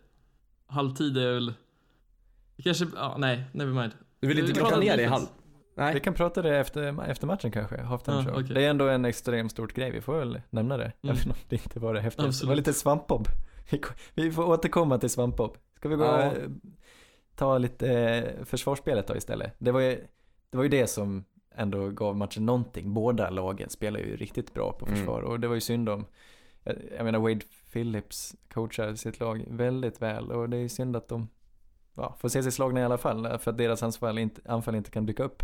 [0.65, 1.53] Halvtid är väl...
[2.63, 3.91] Kanske, ja, nej, nevermind.
[4.19, 5.25] Du vill inte Vi ner det i halv...
[5.75, 5.93] Nej.
[5.93, 8.33] Vi kan prata det efter, efter matchen kanske, halftime Ja, show.
[8.33, 8.53] okej.
[8.55, 10.91] Det är ändå en extremt stort grej, vi får väl nämna det.
[11.01, 11.15] Mm.
[11.15, 12.45] Även om det inte var det häftigaste.
[12.45, 13.27] Det var lite svampbob.
[14.13, 15.57] Vi, får återkomma till svampbob.
[15.75, 16.15] Ska vi gå Ja.
[16.29, 16.49] och eh,
[17.35, 19.53] ta lite eh, försvarsspelet då istället?
[19.57, 19.95] Det var, ju,
[20.49, 22.93] det var ju det som ändå gav matchen någonting.
[22.93, 24.97] Båda lagen spelar ju riktigt bra på Mm.
[24.97, 26.05] försvar och det var ju synd om
[26.63, 27.41] jag, jag menar Wade
[27.73, 31.27] Phillips coachar sitt lag väldigt väl och det är ju synd att de
[31.95, 34.91] ja, får se sig slagna i alla fall för att deras anfall inte, anfall inte
[34.91, 35.43] kan dyka upp.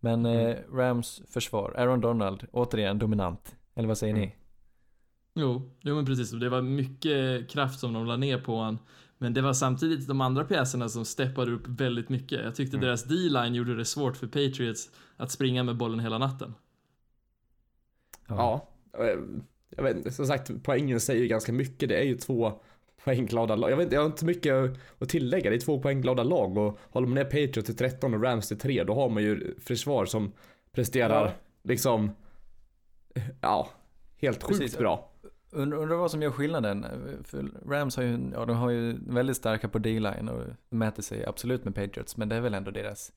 [0.00, 0.46] Men Mm.
[0.46, 3.56] eh, Rams försvar, Aaron Donald, återigen dominant.
[3.74, 4.24] Eller vad säger Mm.
[4.28, 4.34] ni?
[5.34, 6.30] Jo, jo men precis.
[6.30, 8.78] Det var mycket kraft som de la ner på han.
[9.18, 12.44] Men det var samtidigt de andra pjäserna som steppade upp väldigt mycket.
[12.44, 12.86] Jag tyckte Mm.
[12.86, 16.54] deras D-line gjorde det svårt för Patriots att springa med bollen hela natten.
[18.28, 18.68] Ja.
[18.98, 19.18] Eh,
[19.76, 21.88] Jag vet som sagt, poängen säger ju ganska mycket.
[21.88, 22.60] Det är ju två
[23.04, 23.70] poängglada lag.
[23.70, 24.54] Jag vet inte, jag har inte mycket
[24.98, 25.50] att tillägga.
[25.50, 28.58] Det är två poängglada lag och håller man ner Patriots till 13 och Rams till
[28.58, 30.32] 3 då har man ju försvar som
[30.72, 31.32] presterar Ja.
[31.62, 32.10] liksom,
[33.40, 33.68] ja,
[34.16, 34.78] helt sjukt Precis.
[34.78, 35.08] bra.
[35.50, 36.86] Undrar, undrar vad som gör skillnaden.
[37.24, 41.24] För Rams har ju, ja de har ju väldigt starka på D-line och mäter sig
[41.24, 42.16] absolut med Patriots.
[42.16, 43.12] Men det är väl ändå deras,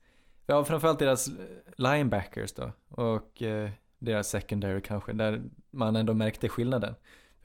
[0.46, 1.28] ja framförallt deras
[1.76, 2.72] linebackers då.
[2.88, 6.94] Och eh, deras secondary kanske, där man ändå märkte skillnaden.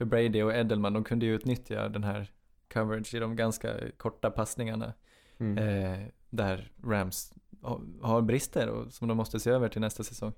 [0.02, 2.30] För Brady och Edelman, de kunde ju utnyttja den här
[2.72, 4.92] coverage i de ganska korta passningarna.
[5.38, 5.58] Mm.
[5.58, 10.32] Eh, där Rams ha- har brister och som de måste se över till nästa säsong.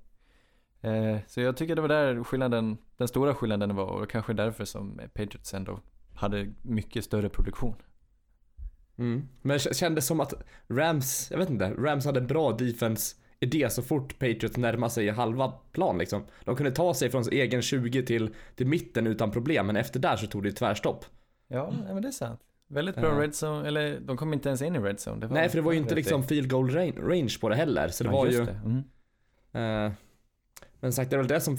[0.81, 4.65] Eh, så jag tycker det var där skillnaden, den stora skillnaden var och kanske därför
[4.65, 5.79] som Patriots ändå
[6.15, 7.75] hade mycket större produktion.
[8.95, 9.27] Mm.
[9.41, 10.33] Men det kändes som att
[10.67, 15.09] Rams, jag vet inte, Rams hade en bra defense idé så fort Patriots närmade sig
[15.09, 16.25] halva plan liksom.
[16.43, 19.99] De kunde ta sig från sin egen 20 till, till mitten utan problem, men efter
[19.99, 21.05] där så tog det tvärstopp.
[21.47, 22.39] Ja, nej, men det är sant.
[22.67, 23.21] Väldigt bra Ja.
[23.21, 25.19] red zone, eller de kom inte ens in i red zone.
[25.21, 27.55] Det var Nej, för det var ju inte liksom field goal range, range på det
[27.55, 28.45] heller, så det Ja, var ju...
[28.45, 28.59] det.
[28.65, 29.85] Mm.
[29.85, 29.91] Eh,
[30.79, 31.57] men sagt, det är väl det som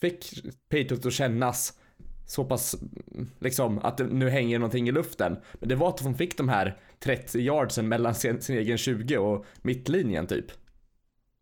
[0.00, 1.78] fick Patriots att kännas
[2.26, 2.74] så pass,
[3.14, 5.36] mm, liksom, att det nu hänger någonting i luften.
[5.54, 9.18] Men det var att de fick de här 30 yardsen mellan sin, sin egen 20
[9.18, 10.46] och mittlinjen typ.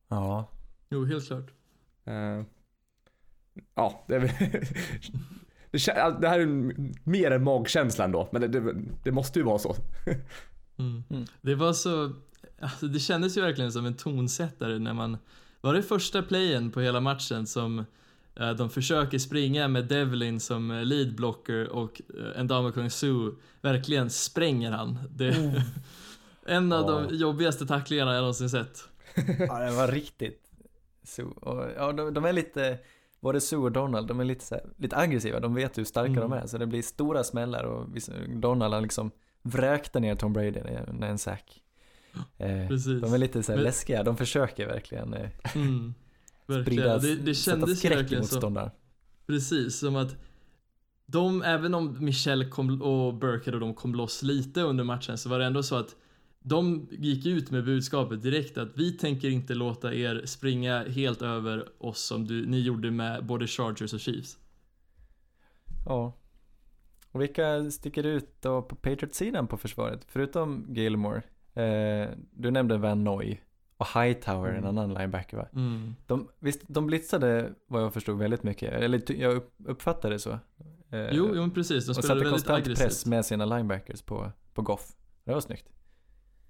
[0.08, 0.50] Ja,
[0.90, 1.50] Jo, helt klart.
[2.04, 2.42] Eh,
[3.74, 4.18] ja, det
[6.20, 6.74] det, här är
[7.08, 9.76] mer än magkänslan då, men det, det, det måste ju vara så.
[10.80, 11.02] Mm.
[11.10, 11.24] Mm.
[11.40, 12.12] Det var så,
[12.60, 15.16] alltså det kändes ju verkligen som en tonsättare när man,
[15.60, 17.84] var det första playen på hela matchen som
[18.34, 24.10] eh, de försöker springa med Devlin som eh, lead blocker och uh, Ndamukong Su verkligen
[24.10, 24.98] spränger han.
[25.10, 25.62] Det,
[26.46, 27.06] en av Ja.
[27.08, 28.88] de jobbigaste tacklingarna jag någonsin sett.
[29.38, 30.50] Ja det var riktigt
[31.02, 31.24] så.
[31.24, 32.78] Och, ja, de, de är lite,
[33.20, 35.40] både Sue och Donald, de är lite, här, lite aggressiva.
[35.40, 36.20] De vet hur starka Mm.
[36.20, 37.86] de är, så det blir stora smällar och
[38.28, 39.10] Donald han liksom
[39.42, 40.60] vräkte ner Tom Brady
[40.92, 41.62] när en sack.
[42.38, 42.48] Eh,
[43.00, 45.94] de är lite så här Men- läskiga, de försöker verkligen eh, Mm.
[46.46, 46.64] Verkligen.
[46.64, 48.70] sprida, Det, det sätta kändes ju skräck i motståndaren.
[49.26, 50.16] Precis, som att
[51.06, 55.28] de, även om Michelle kom, och Burkhead och de kom loss lite under matchen så
[55.28, 55.96] var det ändå så att
[56.40, 61.68] de gick ut med budskapet direkt att vi tänker inte låta er springa helt över
[61.78, 64.38] oss som du, ni gjorde med både Chargers och Chiefs.
[65.86, 66.12] Ja.
[67.12, 70.04] Och vilka sticker ut då på Patriots-sidan på försvaret?
[70.08, 71.22] Förutom Gilmore.
[71.54, 73.40] Eh, du nämnde Van Noy.
[73.76, 74.68] Och Hightower, en Mm.
[74.68, 75.48] annan linebacker va?
[75.54, 75.94] Mm.
[76.06, 78.72] De, visst, de blitzade vad jag förstod väldigt mycket.
[78.72, 80.30] Eller jag upp, uppfattade det så.
[80.30, 80.38] Eh,
[81.12, 82.86] Jo, jo precis, de och spelade satte väldigt konstant aggressivt.
[82.88, 84.88] press med sina linebackers på, på Goff.
[85.24, 85.68] Det var snyggt.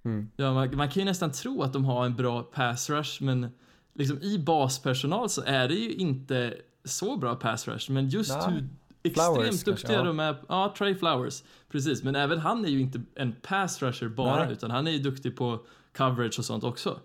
[0.03, 0.29] Mm.
[0.35, 3.49] Ja, man, man kan ju nästan tro att de har en bra pass rush, men
[3.93, 8.53] liksom i baspersonal så är det ju inte så bra pass rush, men just Nej.
[8.53, 8.69] hur
[9.03, 10.03] extremt Flowers kanske, duktiga ja.
[10.03, 10.35] de är.
[10.47, 11.43] Ja, Trey Flowers.
[11.71, 14.53] Precis, men även han är ju inte en pass rusher bara, Nej.
[14.53, 15.65] utan han är ju duktig på
[15.97, 16.99] coverage och sånt också.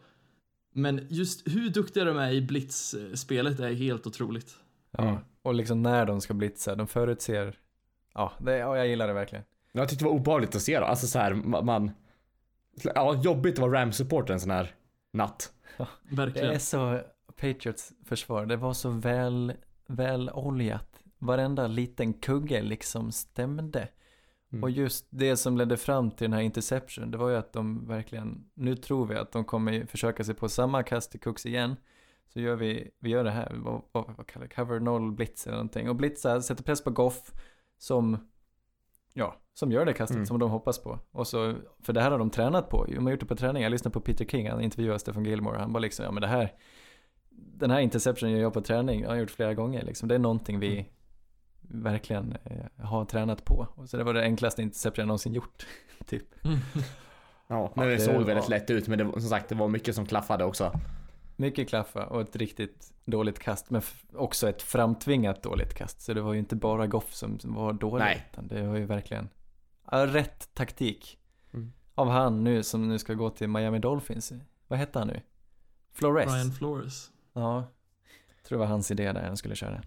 [0.73, 4.57] Men just hur duktiga de är i blitzspelet är helt otroligt.
[4.91, 5.21] Ja.
[5.43, 7.59] Och liksom när de ska blitza, de förutser.
[8.15, 9.45] Ja, det, ja jag gillar det verkligen.
[9.73, 10.85] Jag tyckte det var obehagligt att se då.
[10.85, 11.91] Alltså så här, ma- man...
[12.83, 14.75] Ja, jobbigt att vara Rams-supporter en sån här
[15.13, 15.53] natt.
[15.77, 16.51] Det Verkligen.
[16.51, 17.01] är så,
[17.37, 19.53] Patriots försvar, det var så väl,
[19.87, 21.01] väl oljat.
[21.19, 23.89] Varenda liten kugge liksom stämde.
[24.53, 24.63] Mm.
[24.63, 27.87] Och just det som ledde fram till den här interception, det var ju att de
[27.87, 31.77] verkligen, nu tror vi att de kommer försöka sig på samma kast i Cooks igen.
[32.29, 35.47] Så gör vi, vi gör det här, vad, vad, vad kallar det, cover noll blitz
[35.47, 35.89] eller någonting.
[35.89, 37.33] Och blitza, sätter press på Goff
[37.79, 38.29] som,
[39.15, 40.27] ja, som gör det kastet Mm.
[40.27, 40.99] som de hoppas på.
[41.13, 43.63] Och så, för det här har de tränat på, de har gjort det på träning.
[43.63, 46.27] Jag lyssnade på Peter King, han intervjuade Stefan Gilmore, han bara liksom, ja men det
[46.27, 46.53] här,
[47.31, 50.09] den här interceptionen gör jag på träning, jag har gjort flera gånger liksom.
[50.09, 50.73] Det är någonting vi
[51.71, 51.83] Mm.
[51.83, 53.67] verkligen eh, har tränat på.
[53.75, 55.67] Och så det var det enklaste interception jag någonsin gjort,
[56.07, 56.25] typ.
[57.47, 59.55] Ja, men Ja, det det såg var- väldigt lätt ut men det, som sagt det
[59.55, 60.73] var mycket som klaffade också.
[61.37, 63.83] Mycket klaffa och ett riktigt dåligt kast, men
[64.15, 66.01] också ett framtvingat dåligt kast.
[66.01, 68.29] Så det var ju inte bara Goff som var dålig, Nej.
[68.33, 69.29] utan det var ju verkligen
[69.91, 71.19] rätt taktik.
[71.55, 71.73] Mm.
[71.95, 74.33] Av han nu som nu ska gå till Miami Dolphins.
[74.69, 75.21] Vad hette han nu?
[75.93, 76.33] Flores?
[76.33, 77.11] Brian Flores.
[77.33, 77.57] Ja,
[78.37, 79.83] jag tror det var hans idé där han skulle köra.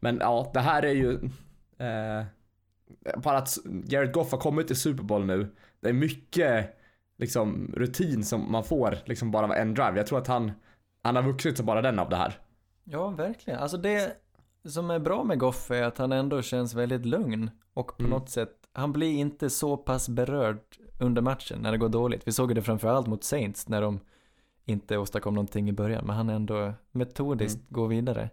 [0.00, 1.30] Men ja, det här är ju...
[1.78, 2.24] Eh,
[3.16, 5.54] bara att Jared Goff har kommit till Super Bowl nu.
[5.80, 6.76] Det är mycket
[7.16, 9.96] liksom rutin som man får liksom bara av en drive.
[9.96, 10.52] Jag tror att han,
[11.02, 12.38] han har vuxit som bara den av det här.
[12.84, 13.58] Ja, verkligen.
[13.60, 14.16] Alltså det
[14.64, 18.10] som är bra med Goff är att han ändå känns väldigt lugn och på Mm.
[18.10, 20.60] något sätt, han blir inte så pass berörd
[21.00, 22.28] under matchen när det går dåligt.
[22.28, 24.00] Vi såg det framförallt mot Saints när de
[24.64, 28.30] inte åstadkom någonting i början, men han ändå metodiskt går vidare.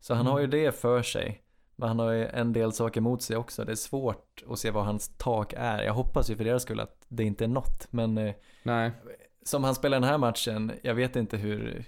[0.00, 1.42] Så han har ju det för sig.
[1.76, 3.64] Men han har ju en del saker mot sig också.
[3.64, 5.82] Det är svårt att se vad hans tak är.
[5.82, 7.86] Jag hoppas ju för deras skull att det inte är något.
[7.90, 8.90] Men eh, Nej.
[9.42, 11.84] som han spelar den här matchen, jag vet inte hur,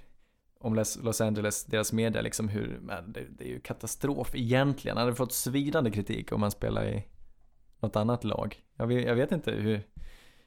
[0.65, 4.97] om Los Los Angeles, deras media liksom hur, men det, det är ju katastrof egentligen.
[4.97, 7.05] Han hade fått svidande kritik om han spelar i
[7.81, 8.57] något annat lag.
[8.77, 9.83] Jag vet, jag vet inte hur,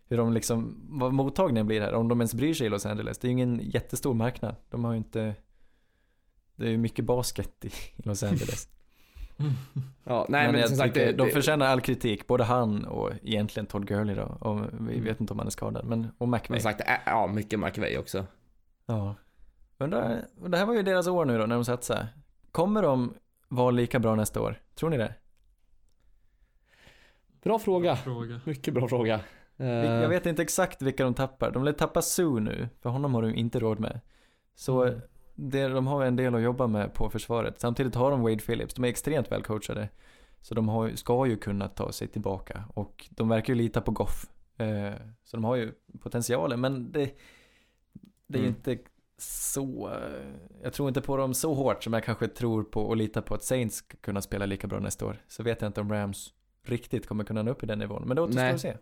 [0.06, 3.18] hur de liksom, vad mottagningen blir här, om de ens bryr sig i Los Angeles.
[3.18, 4.56] Det är ju ingen jättestor marknad.
[4.70, 5.36] De har ju inte,
[6.56, 8.70] det är ju mycket basket i i Los Angeles.
[10.04, 12.86] Ja, nej men, men jag som sagt, det, de det, förtjänar all kritik, både han
[12.86, 14.24] och egentligen Todd Gurley då.
[14.40, 15.04] Och vi Mm.
[15.04, 16.60] vet inte om han är skadad, men och McVay.
[16.60, 18.26] som sagt, ja mycket McVay också.
[18.86, 19.16] Ja.
[19.78, 22.08] Undrar, det här var ju deras år nu då när de satsar.
[22.52, 23.14] Kommer de
[23.48, 24.62] vara lika bra nästa år?
[24.76, 25.14] Tror ni det?
[27.44, 27.96] Bra fråga.
[27.96, 28.42] Fråga.
[28.46, 29.20] Mycket bra fråga.
[29.58, 31.52] Eh, Jag vet inte exakt vilka de tappar.
[31.52, 34.00] De lär tappa Sue nu, för honom har de inte råd med.
[34.56, 35.00] Så Mm.
[35.36, 37.60] det, de har en del att jobba med på försvaret.
[37.60, 39.90] Samtidigt har de Wade Phillips, de är extremt väl coachade.
[40.42, 43.92] Så de har, ska ju kunna ta sig tillbaka och de verkar ju lita på
[43.92, 44.26] Goff.
[44.58, 47.12] Eh, så de har ju potentialen, men det,
[48.28, 48.56] det är ju Mm.
[48.58, 48.78] inte
[49.20, 50.26] så, eh,
[50.64, 53.36] jag tror inte på dem så hårt som jag kanske tror på och litar på
[53.36, 55.22] att Saints ska kunna spela lika bra nästa år.
[55.28, 58.16] Så vet jag inte om Rams riktigt kommer kunna nå upp i den nivån, men
[58.16, 58.78] det återstår att se.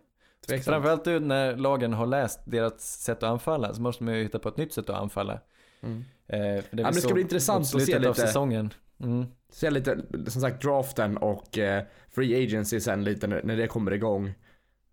[0.46, 0.64] tveksamt.
[0.64, 4.38] Framförallt nu när lagen har läst deras sätt att anfalla så måste man ju hitta
[4.38, 5.40] på ett nytt sätt att anfalla.
[5.80, 6.04] Mm.
[6.26, 8.70] Eh, det, men det ska bli intressant att se slutet av lite- säsongen.
[9.00, 9.26] Mm.
[9.52, 13.92] Se lite, som sagt, draften och eh, free agency sen lite när, när det kommer
[13.92, 14.26] igång.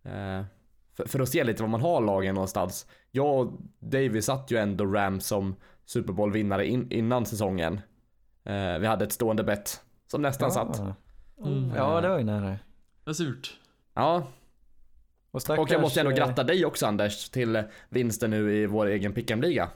[0.04, 0.44] Eh,
[0.98, 2.88] för, för att se lite vad man har lagen någonstans.
[3.12, 7.74] Jag och Davy satt ju ändå Rams som Super Bowl-vinnare in, innan säsongen.
[8.44, 10.80] Eh, vi hade ett stående bett som nästan satt.
[11.46, 11.72] Mm.
[11.76, 12.58] Ja, det var ju nära.
[13.04, 13.58] Vad surt.
[13.94, 14.24] Ja,
[15.32, 18.66] Och, stackars, och jag måste ändå eh, gratta dig också Anders till vinsten nu i
[18.66, 19.68] vår egen pick'em-liga.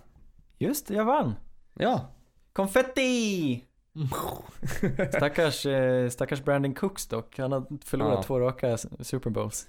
[0.58, 1.36] Just det, jag vann!
[1.74, 2.12] Ja.
[2.54, 3.64] Konfetti!
[5.12, 7.38] stackars, eh, stackars Brandon Cooks dock.
[7.40, 8.24] Han har förlorat Ja.
[8.24, 9.68] två raka Super Bowls.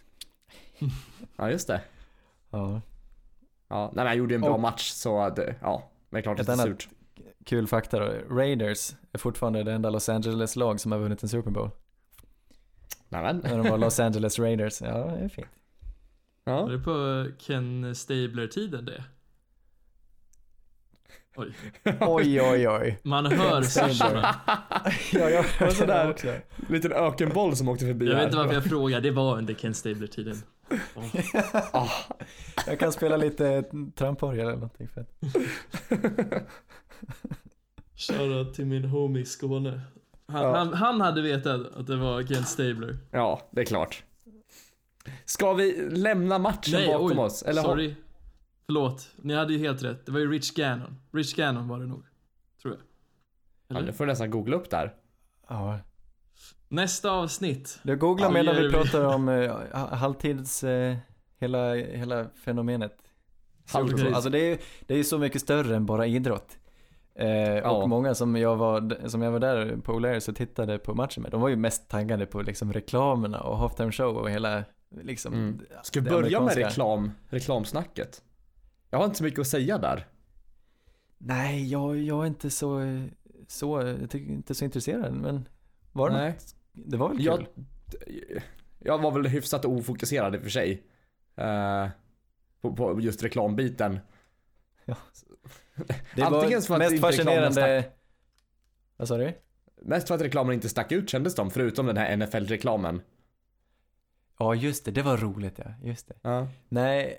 [1.37, 1.81] Ja, just det.
[2.51, 2.81] Ja.
[3.69, 6.37] Ja, nej, men han gjorde en bra Och- match så att, ja, det är klart
[6.37, 6.89] det är surt.
[7.45, 8.35] Kul fakta då.
[8.37, 11.71] Raiders är fortfarande det enda Los Angeles-lag som har vunnit en Super Bowl.
[13.09, 13.37] Nej, men.
[13.39, 14.81] När de var Los Angeles Raiders.
[14.83, 15.47] Ja, det är fint.
[16.45, 16.63] Ja.
[16.63, 19.05] Var det på Ken Stabler-tiden det?
[21.39, 21.53] Oj.
[22.01, 22.99] Oj, oj, oj.
[23.03, 24.35] Man hör syrsorna.
[25.13, 26.11] Ja, jag Och sådär.
[26.11, 26.35] också.
[26.69, 28.25] Liten ökenboll som åkte förbi Jag vet här.
[28.27, 30.37] inte varför jag frågar, det var under Ken Stabler-tiden.
[32.67, 35.09] Jag kan spela lite tramporgel eller någonting fett.
[37.97, 39.81] Shoutout till min homie i Skåne.
[40.29, 40.57] Han, Ja.
[40.57, 42.99] han, han hade vetat att det var Ken Stabler.
[43.11, 44.03] Ja, det är klart.
[45.25, 47.43] Ska vi lämna matchen Nej, bakom oj, oss?
[47.43, 47.95] Eller har- sorry.
[48.73, 50.07] Förlåt, ni hade ju helt rätt.
[50.07, 51.01] Det var ju Rich Gannon.
[51.13, 52.03] Rich Gannon var det nog.
[52.63, 52.83] Tror jag.
[53.69, 53.87] Ja, Eller?
[53.87, 54.95] nu får du nästan googla upp där.
[55.49, 55.79] Ja.
[56.69, 57.79] Nästa avsnitt.
[57.83, 59.29] Du googlar Ja, medan vi pratar om
[59.73, 60.97] ha- halvtids, eh,
[61.39, 62.97] hela, hela fenomenet.
[63.73, 64.15] Halvtid.
[64.15, 66.59] Alltså det är ju det är så mycket större än bara idrott.
[67.15, 67.71] Eh, Ja.
[67.71, 71.23] Och många som jag var, som jag var där på O'Learys och tittade på matchen
[71.23, 74.65] med, de var ju mest taggade på liksom reklamerna och halftime show och hela
[75.03, 75.61] liksom Mm.
[75.83, 78.23] Ska vi börja med reklam, reklamsnacket?
[78.91, 80.07] Jag har inte så mycket att säga där.
[81.19, 82.81] Nej, jag, jag är inte så,
[83.49, 85.49] så, jag inte så intresserad, men
[85.93, 86.33] var det Nej.
[86.33, 86.55] något?
[86.73, 87.27] Det var väl kul?
[87.27, 87.47] Jag,
[88.79, 90.83] jag var väl hyfsat ofokuserad i och för sig.
[91.37, 91.89] Eh,
[92.61, 93.99] på, på just reklambiten.
[96.15, 97.93] det antingen var mest fascinerande...
[98.97, 99.33] Vad sa du?
[99.83, 103.01] Mest för att reklamen inte stack ut kändes de, förutom den här NFL-reklamen.
[104.39, 106.15] Ja, just det, det var roligt ja, just det.
[106.23, 106.49] Ja.
[106.69, 107.19] Nej,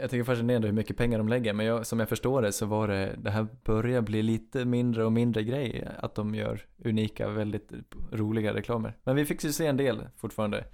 [0.00, 2.66] jag tycker fascinerande hur mycket pengar de lägger, men jag, som jag förstår det så
[2.66, 7.28] var det, det här börjar bli lite mindre och mindre grej, att de gör unika,
[7.28, 7.72] väldigt
[8.12, 8.96] roliga reklamer.
[9.04, 10.64] Men vi fick ju se en del fortfarande.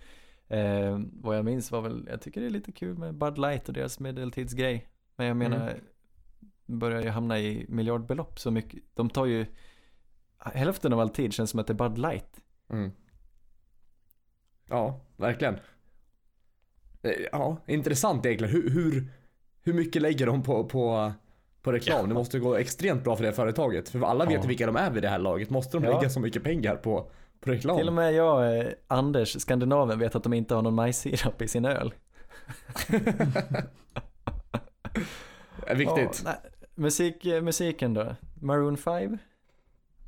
[0.48, 3.68] Eh, vad jag minns var väl, jag tycker det är lite kul med Bud Light
[3.68, 4.88] och deras medeltidsgrej.
[5.16, 6.78] Men jag menar, Mm.
[6.78, 9.46] börjar ju hamna i miljardbelopp så mycket, de tar ju,
[10.38, 12.40] hälften av all tid känns som att det är Bud Light.
[12.68, 12.90] Mm.
[14.68, 15.56] Ja, verkligen.
[17.04, 18.54] Eh, Ja, intressant egentligen.
[18.54, 19.08] Hur, hur,
[19.62, 21.12] hur mycket lägger de på, på,
[21.62, 22.08] på reklam?
[22.08, 23.88] Det måste gå extremt bra för det företaget.
[23.88, 24.48] För alla vet Ja.
[24.48, 25.50] vilka de är vid det här laget.
[25.50, 25.96] Måste de Ja.
[25.96, 27.76] lägga så mycket pengar på, på reklam?
[27.76, 31.48] Till och med jag, eh, Anders, skandinaven, vet att de inte har någon majssirap i
[31.48, 31.94] sin öl.
[35.66, 36.22] är viktigt.
[36.24, 36.32] Ja,
[36.74, 38.14] musik, eh, musiken då?
[38.40, 39.18] Maroon 5?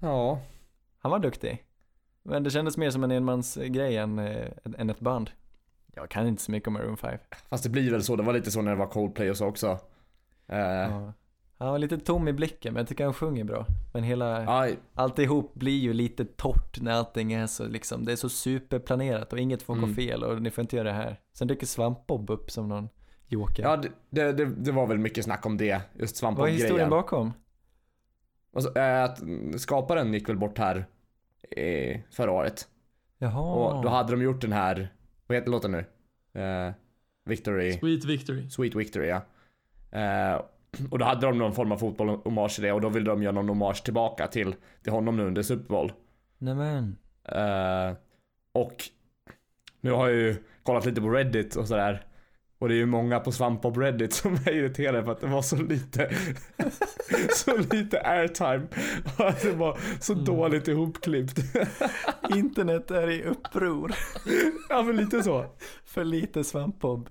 [0.03, 0.41] Ja.
[0.99, 1.63] Han var duktig.
[2.23, 4.19] Men det kändes mer som en enmansgrej än,
[4.79, 5.31] än ett band.
[5.97, 7.19] Jag kan inte så mycket om Maroon 5.
[7.51, 8.17] Fast det blir väl så.
[8.17, 9.79] Det var lite så när det var Coldplay och så också.
[10.49, 11.13] Eh, Ja.
[11.59, 13.67] Han var lite tom i blicken men jag tycker han sjunger bra.
[13.93, 18.17] Men hela, aj, alltihop blir ju lite torrt när allting är så liksom, det är
[18.17, 19.95] så superplanerat och inget får gå Mm.
[19.95, 21.21] fel och ni får inte göra det här.
[21.33, 22.89] Sen dyker Svampbob upp som någon
[23.27, 23.63] joker.
[23.63, 23.77] ja,
[24.11, 25.81] det, det, det, var väl mycket snack om det.
[25.95, 26.91] Just Vad är historien svampbob-grejen.
[26.91, 27.33] bakom?
[28.53, 29.21] Och så, eh, att
[29.57, 30.87] skaparen gick väl bort här
[31.57, 32.69] eh, förra året.
[33.19, 33.41] Jaha.
[33.55, 34.93] Och då hade de gjort den här,
[35.27, 35.85] vad heter låten nu?
[36.41, 36.73] Eh,
[37.25, 38.51] Victory, Sweet victory.
[38.51, 39.23] Sweet Victory ja.
[39.99, 40.43] Eh,
[40.91, 43.33] och då hade de någon form av fotboll-hommage till det och då ville de göra
[43.33, 45.93] någon hommage tillbaka till, till honom nu under Super Bowl.
[46.39, 46.97] Nämen.
[47.25, 47.97] Eh,
[48.53, 48.85] och
[49.81, 52.07] nu har jag ju kollat lite på Reddit och sådär.
[52.59, 55.43] Och det är ju många på Svampbob Reddit som är irriterade för att det var
[55.43, 56.11] så lite
[57.35, 58.67] Så lite airtime
[59.19, 60.25] och att det var så Mm.
[60.25, 61.39] dåligt ihopklippt
[62.37, 63.93] Internet är i uppror.
[64.69, 65.47] Ja men lite så
[65.85, 67.09] För lite Svampbob.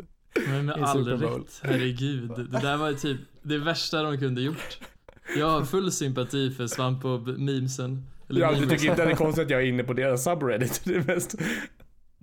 [0.47, 2.31] Men med all rätt, herregud.
[2.51, 4.79] Det där var ju typ det värsta de kunde gjort.
[5.37, 8.05] Jag har full sympati för Svampbob-memesen.
[8.27, 10.81] Ja, du tycker inte att det är konstigt att jag är inne på deras subreddit?
[10.85, 11.35] Det är mest...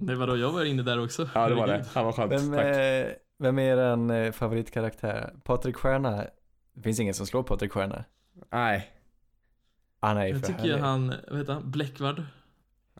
[0.03, 1.29] Nej vadå, jag var inne där också.
[1.35, 1.85] Ja, det var det.
[1.95, 2.33] Han var skönt.
[2.33, 2.65] Vem, Tack.
[2.65, 3.07] eh,
[3.38, 5.35] vem är en eh, favoritkaraktär?
[5.45, 6.25] Patrik Stjärna?
[6.75, 8.05] Det finns ingen som slår Patrik Stjärna.
[8.53, 8.91] Nej.
[10.01, 10.79] Han är ju Jag för tycker härlig.
[10.79, 12.23] han, vad heter han, Bläckvard?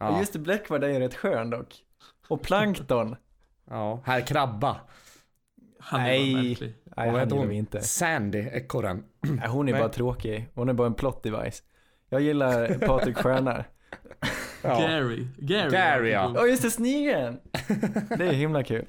[0.01, 0.19] Ja.
[0.19, 1.75] Just det, Bläckvard är ju rätt skön dock.
[2.29, 3.17] Och Plankton.
[3.71, 4.01] ja.
[4.05, 4.81] Herr Krabba.
[5.79, 6.35] Han är Nej.
[6.35, 6.75] bara märklig.
[6.85, 7.49] Nej, han gillar hon?
[7.49, 7.81] vi inte.
[7.81, 9.05] Sandy, ekorren.
[9.21, 9.81] Nej, hon är Nej.
[9.83, 10.49] bara tråkig.
[10.55, 11.63] Hon är bara en plot device.
[12.09, 13.65] Jag gillar Patrik Stjärna.
[14.63, 14.79] Ja.
[14.81, 15.27] Gary.
[15.39, 15.71] Gary.
[15.71, 16.35] Gary, ja.
[16.39, 17.39] Åh just det, snigeln!
[18.19, 18.85] Det är himla kul.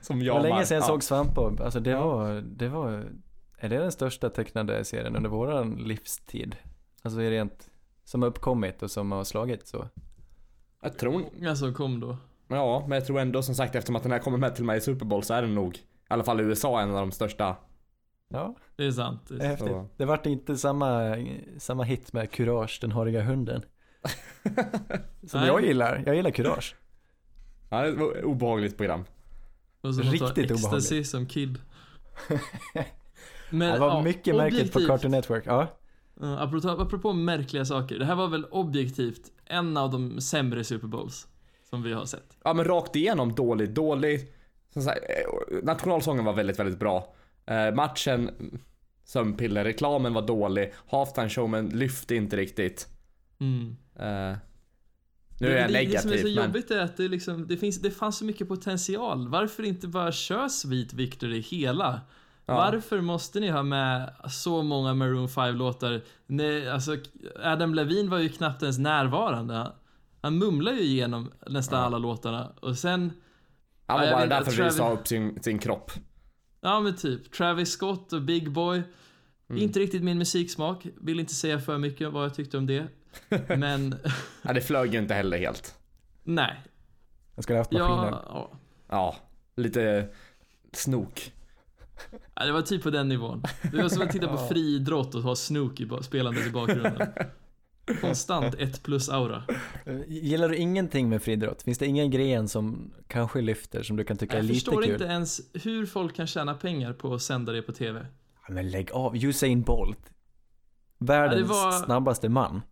[0.00, 0.86] Som Det jag var länge sedan jag ja.
[0.88, 1.60] såg Svampbob.
[1.60, 2.06] Alltså det Ja.
[2.06, 3.04] var, det var,
[3.58, 6.56] är det den största tecknade serien under våran livstid?
[7.02, 7.70] Alltså är rent,
[8.04, 9.88] som har uppkommit och som har slagit så.
[10.82, 11.54] Jag tror...
[11.54, 12.16] Som kom då.
[12.48, 14.78] Ja, men jag tror ändå som sagt eftersom att den här kommer med till mig
[14.78, 17.12] i Super Bowl så är den nog, i alla fall i USA, en av de
[17.12, 17.56] största.
[18.28, 19.20] Ja, Det är sant.
[19.28, 19.76] Det det är är häftigt.
[19.96, 21.16] Det vart inte samma,
[21.58, 23.62] samma hit med Courage, den hariga hunden.
[25.26, 25.48] Som Nej.
[25.48, 26.76] jag gillar, jag gillar Courage.
[27.68, 29.04] Ja, det var ett obehagligt program.
[29.80, 31.58] Och Riktigt Riktigt ecstasy som kid.
[33.50, 35.44] Men, Det var ja, mycket märkligt på Cartoon Network.
[35.46, 35.68] Ja,
[36.20, 37.98] apropå, apropå märkliga saker.
[37.98, 41.28] Det här var väl objektivt en av de sämre Super Bowls
[41.70, 42.36] som vi har sett.
[42.44, 44.20] Ja men rakt igenom dålig, dålig.
[44.74, 47.14] Sagt, eh, nationalsången var väldigt, väldigt bra.
[47.46, 48.30] Eh, matchen,
[49.04, 50.72] sömnpiller, reklamen var dålig.
[50.86, 52.88] Halftime showmen lyfte inte riktigt.
[53.38, 53.76] Mm.
[53.96, 54.36] Eh,
[55.40, 56.46] nu är jag det, det som är negativ så men...
[56.46, 59.28] jobbigt är att det, liksom, det, finns, det fanns så mycket potential.
[59.28, 62.00] Varför inte bara köra Sweet Victory hela?
[62.46, 62.54] Ja.
[62.54, 66.00] Varför måste ni ha med så många Maroon 5-låtar?
[66.26, 66.96] Nej, Alltså,
[67.42, 69.72] Adam Levine var ju knappt ens närvarande.
[70.20, 71.84] Han mumlar ju igenom nästan Ja.
[71.86, 73.12] alla låtarna och sen,
[73.86, 75.92] Han var Ja, bara där för att visa Travis- upp sin, sin kropp.
[76.60, 78.82] ja men typ, Travis Scott och Big Boy.
[79.48, 79.62] Mm.
[79.62, 82.86] Inte riktigt min musiksmak, vill inte säga för mycket vad jag tyckte om det.
[83.58, 83.94] Men,
[84.42, 85.74] Ja, det flög ju inte heller helt.
[86.24, 86.62] nej.
[87.34, 88.12] jag skulle haft maskinen.
[88.12, 88.50] Ja, ja.
[88.88, 89.16] Ja,
[89.56, 90.08] lite
[90.72, 91.32] snok.
[92.34, 93.42] Ja, det var typ på den nivån.
[93.72, 95.86] Det var som att titta på friidrott och ha Snook i
[96.46, 97.08] i bakgrunden.
[98.00, 99.42] Konstant 1 plus aura.
[100.06, 101.62] Gillar du ingenting med friidrott?
[101.62, 104.82] Finns det ingen gren som kanske lyfter som du kan tycka är Jag lite förstår
[104.82, 104.92] kul?
[104.92, 108.06] inte ens hur folk kan tjäna pengar på att sända det på TV.
[108.48, 110.12] Ja, men lägg av, Usain Bolt.
[110.98, 112.62] Världens Ja, var- snabbaste man.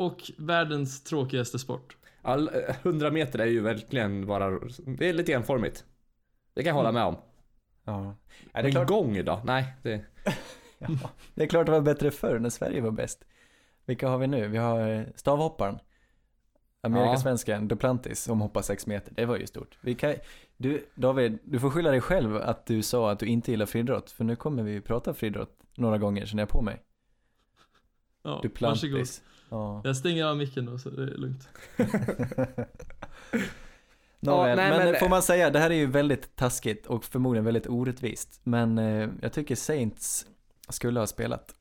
[0.00, 1.96] Och världens tråkigaste sport.
[2.22, 4.50] All, eh, 100 meter är ju verkligen bara,
[4.86, 5.84] det är lite enformigt.
[6.54, 7.16] Det kan jag hålla med om.
[7.84, 8.04] Ja.
[8.04, 9.40] Ja, det, Men är klart, gång då?
[9.44, 10.04] Nej, det...
[10.78, 10.88] ja,
[11.34, 13.24] det är klart det var bättre förr när Sverige var bäst.
[13.86, 14.48] Vilka har vi nu?
[14.48, 15.78] Vi har eh, stavhopparen.
[16.82, 19.78] Amerikasvenskan Duplantis som hoppar 6 meter, det var ju stort.
[19.80, 20.14] Vi kan,
[20.56, 24.10] du, David, du får skylla dig själv att du sa att du inte gillar friidrott,
[24.10, 26.82] för nu kommer vi prata friidrott några gånger, känner jag på mig.
[28.22, 29.06] Ja, varsågod.
[29.50, 29.80] Ja.
[29.84, 31.48] Jag stänger av micken då så det är lugnt.
[34.22, 37.44] Nåväl, nej, men, men- får man säga, det här är ju väldigt taskigt och förmodligen
[37.44, 38.40] väldigt orättvist.
[38.44, 40.26] Men eh, jag tycker Saints
[40.68, 41.54] skulle ha spelat.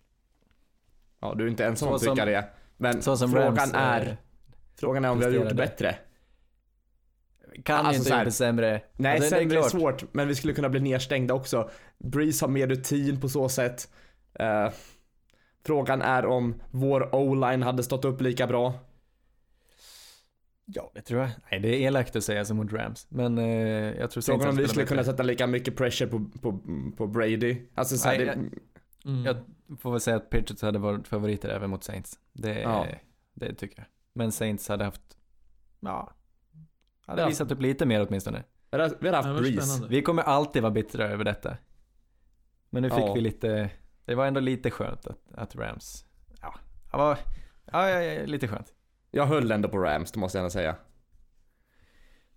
[1.21, 2.45] Ja, du är inte ensam om att tycka det.
[2.77, 4.13] Men Så som frågan, Rams, är, eh,
[4.75, 5.95] frågan är om vi har gjort det bättre.
[7.63, 8.81] Kan Alltså, ju inte så här- gjort det sämre.
[8.93, 9.71] Nej, Alltså, det är sämre är klart.
[9.71, 11.69] svårt, men vi skulle kunna bli nedstängda också.
[11.97, 13.91] Breeze har mer rutin på så sätt.
[14.33, 14.69] Eh,
[15.69, 18.73] frågan är om vår o-line hade stått upp lika bra.
[20.65, 21.29] Ja, det tror jag.
[21.51, 23.07] Nej, det är elakt att säga som mot Rams.
[23.09, 23.45] Men eh,
[23.99, 26.59] jag tror Saints Frågan om vi skulle kunna sätta lika mycket pressure på, på,
[26.97, 27.57] på Brady.
[27.75, 28.49] Alltså så här, Nej, det,
[29.05, 29.25] Mm.
[29.25, 29.37] Jag
[29.79, 32.19] får väl säga att Patriots hade varit favoriter även mot Saints.
[32.33, 32.87] Det, Ja.
[33.33, 33.85] det tycker jag.
[34.13, 35.17] Men Saints hade haft,
[35.79, 36.13] ja,
[37.05, 37.27] hade Ja.
[37.27, 38.43] visat upp lite mer åtminstone.
[38.71, 39.87] vi hade, haft Breeze.
[39.89, 41.57] Vi kommer alltid vara bittra över detta.
[42.69, 43.13] Men nu fick Ja.
[43.13, 43.69] vi lite,
[44.09, 46.05] det var ändå lite skönt att, att Rams,
[46.41, 46.55] ja,
[46.91, 47.17] var,
[47.71, 48.73] ja, ja, ja, lite skönt.
[49.11, 50.75] Jag höll ändå på Rams, det måste jag ändå säga.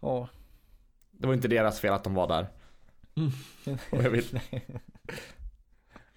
[0.01, 0.29] Ja.
[1.11, 2.47] Det var inte deras fel att de var där.
[3.16, 3.79] Mm.
[3.91, 4.41] Och jag vill...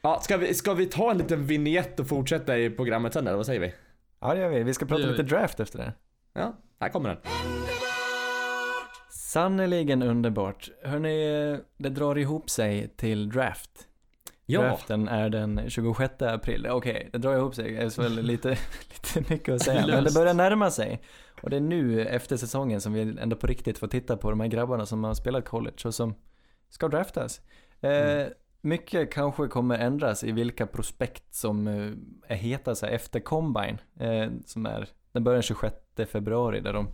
[0.02, 3.38] Ja, ska vi, ska vi ta en liten vignett och fortsätta i programmet sen eller
[3.38, 3.74] vad säger vi?
[4.20, 4.64] Ja, det gör vi.
[4.64, 5.94] Vi ska prata lite draft efter det.
[6.34, 7.18] Ja, här kommer den.
[9.10, 10.70] Sannerligen underbart.
[10.84, 13.88] Hörni, det drar ihop sig till draft.
[14.48, 16.68] Draften är den 26 april.
[16.72, 17.72] Okej, det drar ihop sig.
[17.72, 18.50] Det är väl lite,
[18.90, 19.88] lite mycket att säga.
[19.88, 21.02] Men det börjar närma sig.
[21.42, 24.40] Och det är nu efter säsongen som vi ändå på riktigt får titta på de
[24.40, 26.16] här grabbarna som har spelat college och som
[26.70, 27.42] ska draftas.
[27.82, 28.28] Eh,
[28.62, 31.92] mycket kanske kommer ändras i vilka prospekt som eh,
[32.28, 33.78] är heta så här, efter combine.
[34.00, 35.76] Eh, som är, den börjar den 26
[36.08, 36.88] februari där de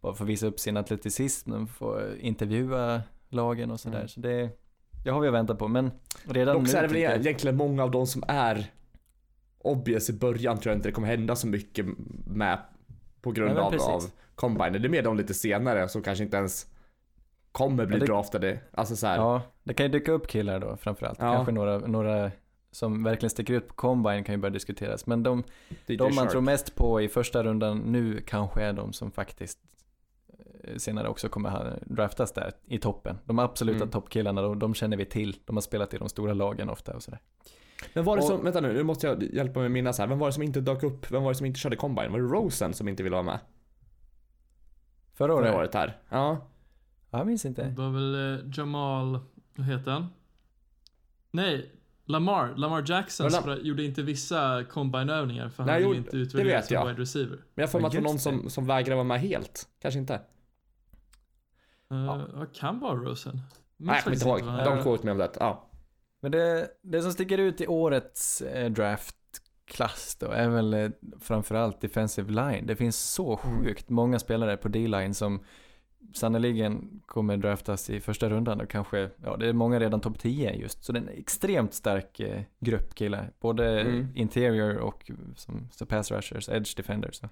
[0.00, 3.96] bara får visa upp sin atleticism, de får intervjua lagen och sådär.
[3.96, 4.08] Mm.
[4.08, 4.50] Så det,
[5.04, 5.68] det har vi att vänta på.
[5.68, 5.90] Men
[6.24, 8.66] redan Dock nu så är det väl egentligen många av de som är
[9.58, 11.86] obvious i början tror jag inte det kommer hända så mycket
[12.26, 12.58] med
[13.22, 13.88] på grund Nej, av, precis.
[13.88, 14.02] av
[14.34, 14.72] combine.
[14.72, 16.66] Det är mer de lite senare som kanske inte ens
[17.52, 18.58] kommer bli Ja, det- draftade.
[18.72, 19.16] Alltså så här.
[19.16, 21.18] Ja, det kan ju dyka upp killar då framförallt.
[21.20, 21.34] Ja.
[21.34, 22.30] Kanske några, några
[22.72, 25.06] som verkligen sticker ut på combine kan ju börja diskuteras.
[25.06, 25.42] Men de,
[25.86, 29.58] de man tror mest på i första rundan nu kanske är de som faktiskt
[30.76, 33.18] senare också kommer ha draftas där i toppen.
[33.24, 33.90] De absoluta Mm.
[33.90, 35.36] toppkillarna, de, de känner vi till.
[35.44, 37.20] De har spelat i de stora lagen ofta och sådär.
[37.94, 40.06] Men var det Och- som, vänta nu, nu måste jag hjälpa mig minnas här.
[40.06, 41.10] Vem var det som inte dök upp?
[41.12, 42.12] Vem var det som inte körde combine?
[42.12, 43.38] Var det Rosen som inte ville vara med?
[45.14, 45.46] Förra året?
[45.48, 45.96] Förra året här.
[46.08, 46.46] Ja.
[47.10, 47.74] Ja, jag minns Det inte.
[47.76, 49.18] var väl eh, Jamal,
[49.56, 50.06] vad heter han?
[51.30, 51.70] Nej,
[52.04, 52.54] Lamar.
[52.56, 56.16] Lamar Jackson Ja, Lam- gjorde inte vissa combine-övningar för han Nej, ville jo, inte det
[56.22, 57.36] utvärderas som wide receiver.
[57.54, 59.68] Men jag får mig att det var någon som, som vägrade vara med helt.
[59.82, 60.20] Kanske inte.
[61.92, 62.46] Uh, Ja.
[62.54, 63.40] Kan vara Rosen.
[63.76, 64.64] Nej, jag kommer inte ihåg.
[64.64, 65.30] De quote mig om det.
[65.40, 65.66] Ja.
[66.22, 71.80] Men det, det som sticker ut i årets eh, draftklass då är väl eh, framförallt
[71.80, 72.66] defensive line.
[72.66, 73.58] Det finns så Mm.
[73.64, 75.44] sjukt många spelare på D-line som
[76.14, 80.52] sannoliken kommer draftas i första rundan och kanske, ja det är många redan topp 10
[80.54, 80.84] just.
[80.84, 83.32] Så det är en extremt stark eh, grupp killar.
[83.40, 84.06] Både Mm.
[84.14, 87.14] interior och som så pass rushers, edge defenders.
[87.16, 87.28] Så.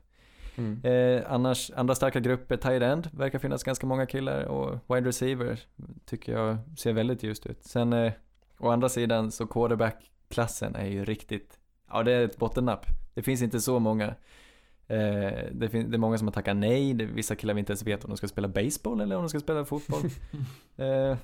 [0.59, 0.81] Mm.
[0.85, 5.61] Eh, annars, andra starka grupper, tight end, verkar finnas ganska många killar och wide receiver
[6.07, 7.65] tycker jag ser väldigt ljust ut.
[7.65, 8.13] Sen eh,
[8.59, 11.59] å andra sidan så quarterback-klassen är ju riktigt,
[11.91, 12.87] ja det är ett bottennapp.
[13.15, 14.07] Det finns inte så många.
[14.87, 17.71] Eh, det, fin- det är många som har tackat nej, det, vissa killar vi inte
[17.73, 20.01] ens vet om de ska spela baseball eller om de ska spela fotboll.
[20.77, 21.17] eh,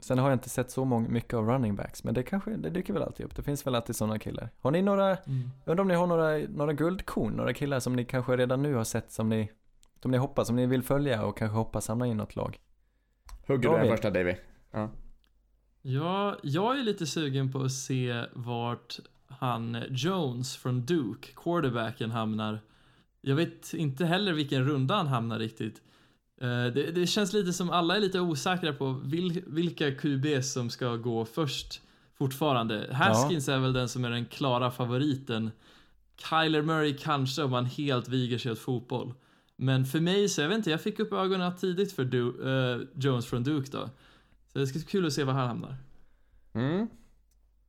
[0.00, 2.70] sen har jag inte sett så många, mycket av running backs, men det kanske, det
[2.70, 3.36] dyker väl alltid upp.
[3.36, 4.50] Det finns väl alltid sådana killar.
[4.60, 5.50] Har ni några Mm.
[5.64, 8.84] Undrar om ni har några, några guldkorn, några killar som ni kanske redan nu har
[8.84, 9.50] sett som ni,
[10.02, 12.58] som ni hoppas, som ni vill följa och kanske hoppas samla in något lag.
[13.46, 13.90] Hugger du den David.
[13.90, 14.34] första Davy?
[15.82, 18.98] Ja, jag är lite sugen på att se vart
[19.28, 22.60] han Jones från Duke, quarterbacken, hamnar.
[23.20, 25.82] Jag vet inte heller vilken runda han hamnar riktigt.
[26.42, 30.70] Eh, Det, det känns lite som alla är lite osäkra på vil, vilka QB som
[30.70, 31.82] ska gå först
[32.14, 32.88] fortfarande.
[32.92, 35.50] Haskins är väl den som är den klara favoriten.
[36.16, 39.14] Kyler Murray kanske om han helt viger sig åt fotboll.
[39.56, 42.80] Men för mig så, jag vet inte, jag fick upp ögonen tidigt för du, eh,
[42.94, 43.90] Jones från Duke då.
[44.52, 45.76] Så det ska bli kul att se var han hamnar.
[46.52, 46.88] Mm.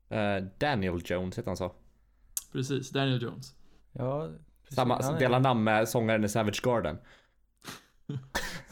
[0.10, 1.74] Eh, Daniel Jones heter han så.
[2.52, 3.56] Precis, Daniel Jones.
[3.92, 4.30] Ja,
[4.64, 4.76] precis.
[4.76, 6.98] Samma, delar namn med sångaren i Savage Garden.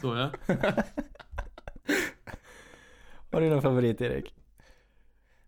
[0.02, 0.30] Så ja.
[3.32, 4.34] Har du någon favorit Erik?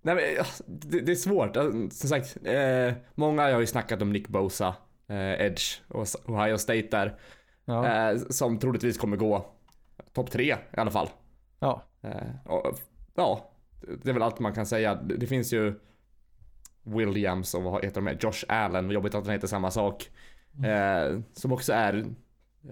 [0.02, 0.24] Nej men
[0.66, 1.56] det, det är svårt.
[1.56, 4.74] Alltså, Som sagt, eh, många har ju snackat om Nick Bosa,
[5.08, 7.18] eh, Edge och Ohio State där.
[7.64, 8.10] Ja.
[8.10, 9.46] Eh, som troligtvis kommer gå
[10.12, 11.08] topp tre i alla fall.
[11.58, 11.84] Ja.
[12.02, 12.78] Eh, och,
[13.14, 14.94] ja, det är väl allt man kan säga.
[14.94, 15.80] Det, det finns ju
[16.82, 18.18] Williams och vad heter de mer?
[18.20, 20.10] Josh Allen, jobbigt att han heter samma sak.
[20.64, 22.04] Eh, som också är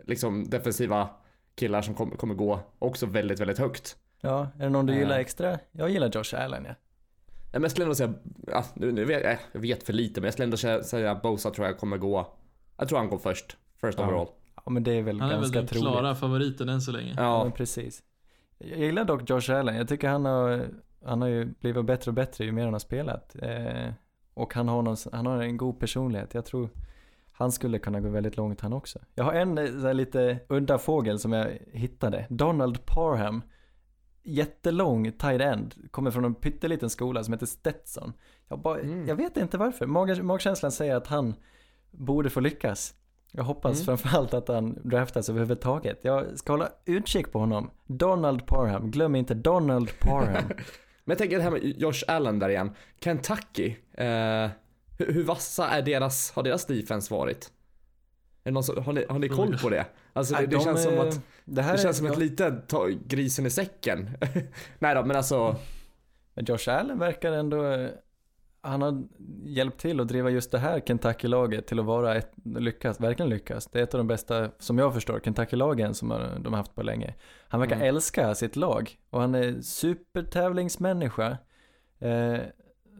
[0.06, 1.08] liksom defensiva
[1.54, 3.96] killar som kom, kommer gå också väldigt, väldigt högt.
[4.20, 4.98] Ja, är det någon du Eh.
[4.98, 5.58] gillar extra?
[5.72, 6.74] Jag gillar Josh Allen ja.
[7.52, 8.14] Men jag skulle ändå säga,
[8.46, 11.14] ja, nu, nu vet, eh, jag vet för lite, men jag skulle ändå säga, säga
[11.14, 12.26] Bosa tror jag kommer gå,
[12.76, 13.56] jag tror han går först.
[13.80, 14.04] First Ja.
[14.04, 14.26] overall.
[14.64, 15.82] Ja men det är väl Han är väl ganska den troligt.
[15.92, 17.14] klara favoriten än så länge.
[17.16, 18.02] Ja, Ja, men precis.
[18.58, 19.76] Jag gillar dock Josh Allen.
[19.76, 20.68] Jag tycker han har,
[21.04, 23.36] han har ju blivit bättre och bättre ju mer han har spelat.
[23.42, 23.92] Eh,
[24.34, 26.34] och han har, någon, han har en god personlighet.
[26.34, 26.68] Jag tror
[27.32, 28.98] han skulle kunna gå väldigt långt han också.
[29.14, 32.26] Jag har en eh, så lite udda fågel som jag hittade.
[32.30, 33.42] Donald Parham.
[34.24, 35.74] Jättelång tight end.
[35.90, 38.12] Kommer från en pytteliten skola som heter Stetson.
[38.48, 39.06] Jag, bara, Mm.
[39.08, 39.86] jag vet inte varför.
[39.86, 41.34] Mag, magkänslan säger att han
[41.90, 42.94] borde få lyckas.
[43.32, 43.84] Jag hoppas Mm.
[43.84, 45.98] framförallt att han draftas överhuvudtaget.
[46.02, 47.70] Jag ska hålla utkik på honom.
[47.86, 50.44] Donald Parham, glöm inte Donald Parham.
[51.04, 52.70] Men jag tänker det här med Josh Allen där igen.
[53.00, 54.50] Kentucky, eh,
[55.06, 57.50] hur, hur vassa är deras, har deras defense varit?
[58.44, 59.86] Är någon som, har, ni, har ni koll på det?
[60.12, 62.18] Alltså det, det de, känns som att, det här det är- känns som ja, ett
[62.18, 64.10] litet ta, grisen i säcken.
[64.78, 65.56] Nej då, men alltså,
[66.34, 67.88] Men Josh Allen verkar ändå,
[68.60, 69.02] han har
[69.44, 73.66] hjälpt till att driva just det här Kentucky-laget till att vara ett, lyckas, verkligen lyckas.
[73.66, 76.08] Det är ett av de bästa, som jag förstår, Kentucky-lagen som
[76.40, 77.14] de har haft på länge.
[77.48, 77.88] Han verkar Mm.
[77.88, 81.38] älska sitt lag och han är supertävlingsmänniska.
[81.98, 82.38] Eh,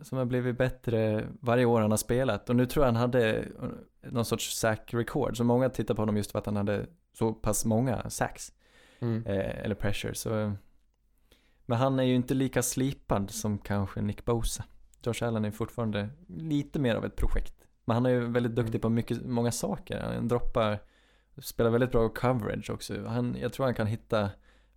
[0.02, 2.50] som har blivit bättre varje år han har spelat.
[2.50, 3.48] Och nu tror jag han hade
[4.00, 5.36] någon sorts sack-record.
[5.36, 8.52] Så många tittar på honom just för att han hade så pass många sacks.
[9.00, 9.26] mm.
[9.26, 10.14] Eh, eller pressure.
[10.14, 10.52] Så,
[11.66, 14.64] men han är ju inte lika slipad som kanske Nick Bosa.
[15.02, 17.54] Josh Allen är fortfarande lite mer av ett projekt.
[17.84, 20.00] Men han är ju väldigt duktig på mycket, många saker.
[20.00, 20.78] Han droppar,
[21.38, 23.06] spelar väldigt bra coverage också.
[23.06, 24.30] Han, jag tror han kan hitta,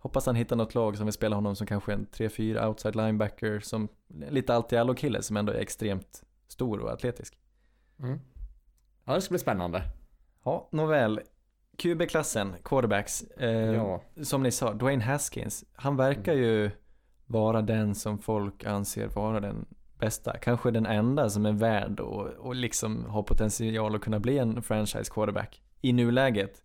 [0.06, 3.60] hoppas han hittar något lag som vill spela honom som kanske en 3-4 outside linebacker
[3.60, 3.88] som
[4.30, 7.38] lite allt i allo kille som ändå är extremt stor och atletisk.
[7.98, 8.20] Mm.
[9.04, 9.82] Ja, det ska bli spännande.
[10.44, 11.20] Ja, nåväl.
[11.76, 13.22] QB-klassen, quarterbacks.
[13.22, 14.02] Eh, Ja.
[14.22, 16.70] som ni sa, Dwayne Haskins, han verkar ju
[17.26, 19.66] vara den som folk anser vara den
[19.98, 20.36] bästa.
[20.38, 24.62] Kanske den enda som är värd och, och liksom har potential att kunna bli en
[24.62, 26.62] franchise quarterback i nuläget.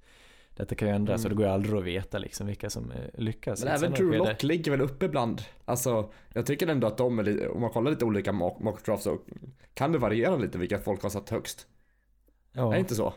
[0.56, 1.26] Detta kan ju ändras Mm.
[1.26, 3.64] och det går ju aldrig att veta liksom vilka som eh, lyckas.
[3.64, 4.18] Men även Drew skede.
[4.32, 7.92] Lock ligger väl uppe bland, alltså jag tycker ändå att de är om man kollar
[7.92, 9.18] lite olika mock, mock drafts så
[9.74, 11.68] kan det variera lite vilka folk har satt högst.
[12.54, 12.68] Ja.
[12.68, 13.14] Är det inte så?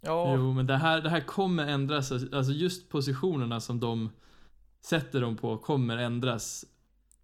[0.00, 0.34] Ja.
[0.36, 2.12] Jo, men det här, det här kommer ändras.
[2.12, 4.10] Alltså just positionerna som de
[4.84, 6.64] sätter dem på kommer ändras.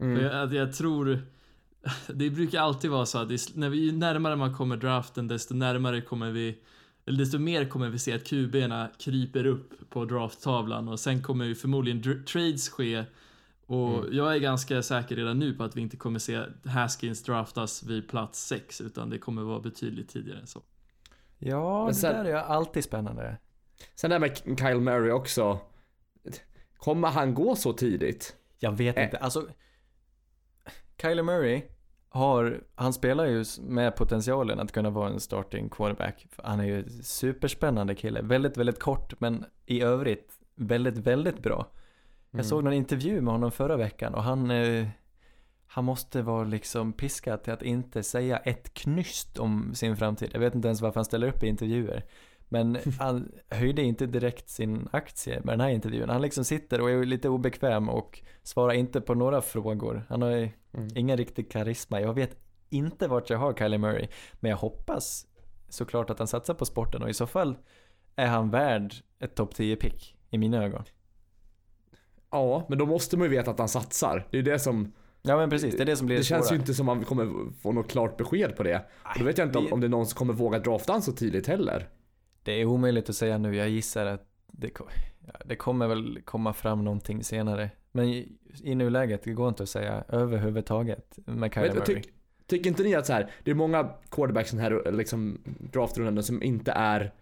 [0.01, 0.23] Mm.
[0.25, 1.19] Jag, att jag tror...
[2.15, 5.29] Det brukar alltid vara så att det, är- när vi, ju närmare man kommer draften,
[5.29, 6.59] desto närmare kommer vi...
[7.07, 11.45] Eller desto mer kommer vi se att QB-erna kryper upp på drafttavlan och sen kommer
[11.45, 13.05] ju förmodligen dr- trades ske.
[13.67, 14.17] Och Mm.
[14.17, 18.09] jag är ganska säker redan nu på att vi inte kommer se Haskins draftas vid
[18.09, 20.63] plats 6 utan det kommer vara betydligt tidigare än så.
[21.39, 23.37] ja, Men det sen- där är ju alltid spännande.
[23.95, 25.61] Sen det här med Kyle Murray också.
[26.77, 28.37] Kommer han gå så tidigt?
[28.59, 29.05] Jag vet Eh.
[29.05, 29.49] inte, alltså
[31.03, 31.63] Kyler Murray
[32.09, 36.27] har, han spelar ju med potentialen att kunna vara en starting quarterback.
[36.43, 41.67] Han är ju superspännande kille, väldigt, väldigt kort men i övrigt väldigt, väldigt bra.
[42.31, 42.45] Jag Mm.
[42.45, 44.87] såg någon intervju med honom förra veckan och han, eh,
[45.67, 50.31] han måste vara liksom piskad till att inte säga ett knyst om sin framtid.
[50.33, 52.05] Jag vet inte ens varför han ställer upp i intervjuer.
[52.49, 56.09] Men han höjde inte direkt sin aktie med den här intervjun.
[56.09, 60.07] Han liksom sitter och är lite obekväm och svarar inte på några frågor.
[60.09, 60.89] Han har Mm.
[60.95, 62.01] ingen riktig karisma.
[62.01, 62.37] Jag vet
[62.71, 64.09] inte vart jag har Kylie Murray.
[64.33, 65.27] Men jag hoppas
[65.69, 67.57] såklart att han satsar på sporten och i så fall
[68.17, 70.85] är han värd ett topp 10 pick i mina ögon.
[72.31, 74.29] Ja, men då måste man ju veta att han satsar.
[74.31, 74.93] Det är det som,
[75.23, 76.57] Ja men precis, det är det som blir det det känns svåra.
[76.57, 78.77] ju inte som man kommer få något klart besked på det.
[79.03, 81.03] Och då vet jag inte om, om det är någon som kommer våga drafta han
[81.03, 81.89] så tidigt heller.
[82.47, 84.71] Det är omöjligt att säga nu, jag gissar att det,
[85.45, 87.71] det kommer väl komma fram någonting senare.
[87.93, 88.05] Men
[88.63, 92.03] i, nuläget, det går inte att säga överhuvudtaget med Kyler Murray.
[92.03, 92.03] ty,
[92.47, 95.39] tycker inte ni att så här, det är många quarterbacks den här liksom,
[95.73, 97.13] draftrundan som inte är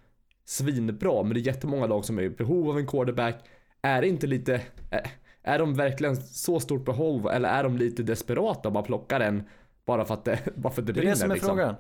[0.45, 3.45] svinbra, men det är jättemånga lag som är i behov av en quarterback.
[3.83, 4.61] Är det inte lite,
[4.91, 5.11] är,
[5.43, 9.43] är de verkligen så stort behov eller är de lite desperata och bara plockar en
[9.85, 11.57] bara för att det, bara för att det det är brinner det som är liksom?
[11.57, 11.75] frågan.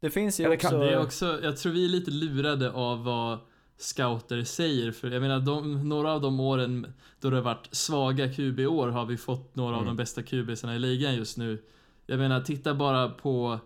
[0.00, 0.78] Det finns ju Eller också...
[0.78, 3.38] Det är också, jag tror vi är lite lurade av vad
[3.76, 4.92] scouter säger.
[4.92, 9.06] För jag menar, de, några av de åren då det har varit svaga QB-år har
[9.06, 9.96] vi fått några av Mm.
[9.96, 11.62] de bästa QBsarna i ligan just nu.
[12.06, 13.58] Jag menar, titta bara på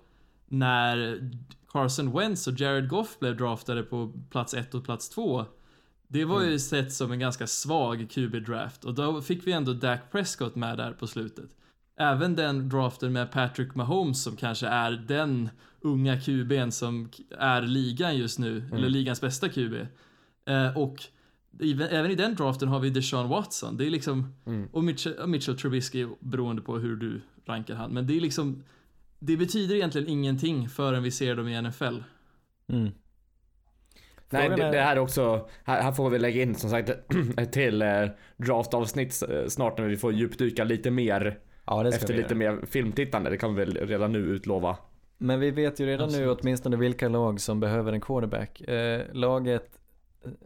[0.48, 1.20] när
[1.68, 5.44] Carson Wentz och Jared Goff blev draftade på plats 1 och plats 2.
[6.08, 10.00] Det var ju sett som en ganska svag QB-draft och då fick vi ändå Dak
[10.12, 11.50] Prescott med där på slutet.
[11.98, 15.48] Även den draften med Patrick Mahomes som kanske är den
[15.80, 19.74] unga QB'n som är ligan just nu, eller ligans bästa QB.
[20.48, 20.96] Eh, och
[21.60, 23.76] i- även i den draften har vi Deshaun Watson.
[23.76, 24.34] Det är liksom,
[24.72, 27.90] och Mitchell, och Mitchell Trubisky beroende på hur du rankar han.
[27.90, 28.64] Men det är liksom,
[29.18, 31.84] det betyder egentligen ingenting förrän vi ser dem i NFL.
[32.72, 32.90] Mm.
[34.30, 36.90] Nej, det, är- det här är också, här, här får vi lägga in som sagt
[37.36, 38.04] ett till eh,
[38.36, 41.38] draftavsnitt eh, snart när vi får djupdyka lite mer
[41.70, 42.52] Ja, det ska efter vi lite göra.
[42.52, 43.30] mer filmtittande.
[43.30, 44.76] Det kan vi väl redan nu utlova.
[45.18, 46.38] Men vi vet ju redan nu Absolut.
[46.40, 48.60] åtminstone vilka lag som behöver en quarterback.
[48.60, 49.80] Eh, laget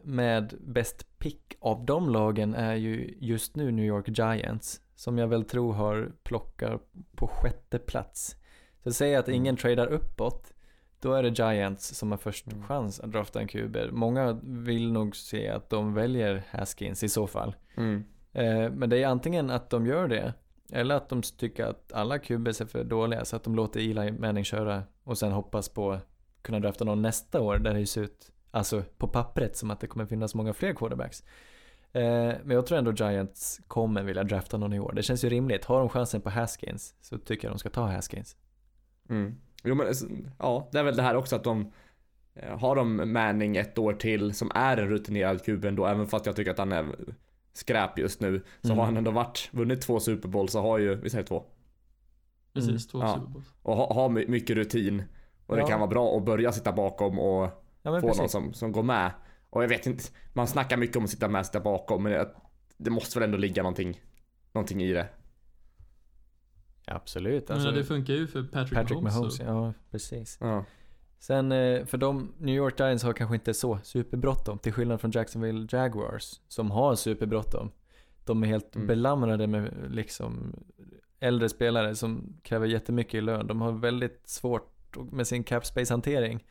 [0.03, 4.81] med bäst pick av de lagen är ju just nu New York Giants.
[4.95, 6.79] Som jag väl tror har plockar
[7.17, 8.37] på sjätte plats.
[8.85, 10.53] Så säg att ingen tradar uppåt.
[11.01, 13.77] Då är det Giants som har först chans att drafta en QB.
[13.91, 17.55] Många vill nog se att de väljer Haskins i så fall.
[17.77, 18.05] Mm.
[18.33, 20.35] Eh, men det är antingen att de gör det
[20.73, 24.13] eller att de tycker att alla QBs är för dåliga så att de låter Eli
[24.13, 26.07] Manning köra och sen hoppas på att
[26.43, 29.87] kunna drafta någon nästa år där det ser ut, alltså på pappret som att det
[29.87, 31.25] kommer finnas många fler quarterbacks.
[31.93, 34.93] Eh, men jag tror ändå Giants kommer vilja drafta någon i år.
[34.93, 35.65] Det känns ju rimligt.
[35.65, 38.37] Har de chansen på Haskins så tycker jag de ska ta Haskins.
[39.09, 39.35] Mm.
[39.65, 40.07] Jo men alltså,
[40.39, 41.73] ja, det är väl det här också att de
[42.35, 46.27] eh, har de Manning ett år till som är en rutinerad QB ändå, även fast
[46.27, 46.87] jag tycker att han är
[47.53, 48.43] skräp just nu.
[48.61, 48.79] Så Mm.
[48.79, 51.45] har han ändå varit, vunnit två Super Bowl så har ju, vi säger två.
[52.55, 53.15] Precis, två Ja.
[53.15, 53.47] Super Bowls.
[53.63, 55.03] Och ha, ha my- mycket rutin.
[55.47, 55.69] Och det Ja.
[55.69, 57.43] kan vara bra att börja sitta bakom och
[57.83, 58.33] Ja men få någon precis.
[58.33, 59.11] som, som går med.
[59.51, 62.13] Och jag vet inte, man snackar mycket om att sitta med och sitta bakom, men
[62.13, 62.35] det,
[62.77, 64.01] det måste väl ändå ligga någonting,
[64.53, 65.09] någonting i det.
[66.87, 67.49] Absolut.
[67.49, 69.41] Men Alltså, det funkar ju för Patrick, Patrick Mahomes.
[69.41, 70.39] Mahomes, ja precis.
[70.41, 70.65] Ja.
[71.23, 75.11] Sen eh, för de, New York Giants har kanske inte så superbråttom till skillnad från
[75.11, 77.71] Jacksonville Jaguars som har superbråttom.
[78.25, 78.87] De är helt Mm.
[78.87, 80.57] belamrade med liksom
[81.21, 83.47] äldre spelare som kräver jättemycket i lön.
[83.47, 86.45] De har väldigt svårt med sin cap space hantering.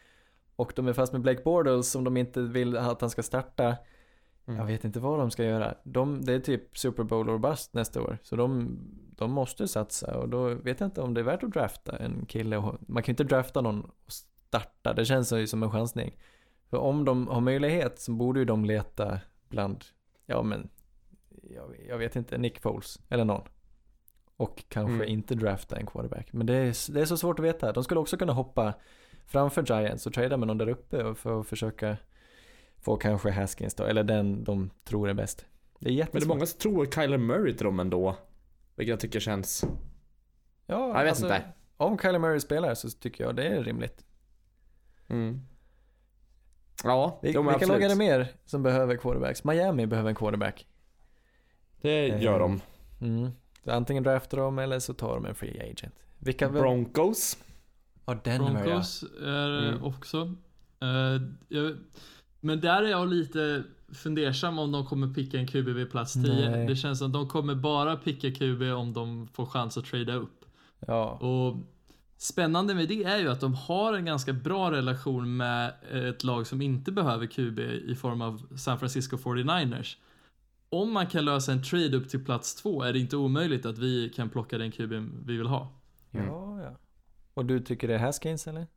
[0.56, 3.76] Och de är fast med Blake Bortles som de inte vill att han ska starta.
[4.46, 4.60] Mm.
[4.60, 5.76] Jag vet inte vad de ska göra.
[5.84, 8.18] De, det är typ Super Bowl or bust nästa år.
[8.24, 8.80] Så de,
[9.16, 12.26] de måste satsa och då vet jag inte om det är värt att drafta en
[12.26, 12.58] kille.
[12.58, 14.14] Och, man kan ju inte drafta någon och
[14.52, 14.94] starta.
[14.94, 16.18] Det känns ju som en chansning.
[16.70, 19.86] För om de har möjlighet så borde ju de leta bland,
[20.26, 20.70] ja men,
[21.56, 23.42] jag, jag vet inte, Nick Foles eller någon.
[24.38, 25.08] Och kanske Mm.
[25.10, 26.34] inte drafta en quarterback.
[26.34, 27.72] Men det är, det är så svårt att veta.
[27.72, 28.74] De skulle också kunna hoppa
[29.26, 31.98] framför Giants och trada med någon där uppe för att försöka
[32.80, 35.46] få kanske Haskins då, eller den de tror är bäst.
[35.80, 36.24] Det är Men det jättesvårt.
[36.24, 38.16] är många som tror Kyler Murray till dem ändå.
[38.76, 39.64] Vilket jag tycker känns...
[40.66, 41.44] ja, Jag vet alltså, inte.
[41.78, 44.06] Om Kyler Murray spelar så tycker jag det är rimligt.
[45.12, 45.42] Mm.
[46.84, 49.44] Ja, Vil- jo, vilka lag är det mer som behöver quarterbacks?
[49.44, 50.68] Miami behöver en quarterback.
[51.82, 52.62] Det gör de.
[53.02, 53.32] Mm.
[53.66, 55.96] Antingen draftar de eller så tar de en free agent.
[56.20, 56.50] Vilka?
[56.50, 57.38] Broncos.
[58.06, 58.64] Ja, Denver ja.
[58.66, 59.84] Broncos är Mm.
[59.84, 60.36] också.
[60.82, 61.76] Eh, jag,
[62.40, 66.50] men där är jag lite fundersam om de kommer picka en QB vid plats 10.
[66.50, 66.66] Nej.
[66.68, 70.14] Det känns som att de kommer bara picka QB om de får chans att trada
[70.14, 70.46] upp.
[70.88, 71.12] Ja.
[71.12, 71.56] Och
[72.22, 76.48] spännande med det är ju att de har en ganska bra relation med ett lag
[76.48, 79.98] som inte behöver QB i form av San Francisco 49ers.
[80.70, 83.78] Om man kan lösa en trade upp till plats två är det inte omöjligt att
[83.78, 84.92] vi kan plocka den QB
[85.26, 85.70] vi vill ha.
[86.12, 86.26] Mm.
[86.26, 86.76] Ja, ja.
[87.34, 88.68] Och du tycker det är Haskins eller?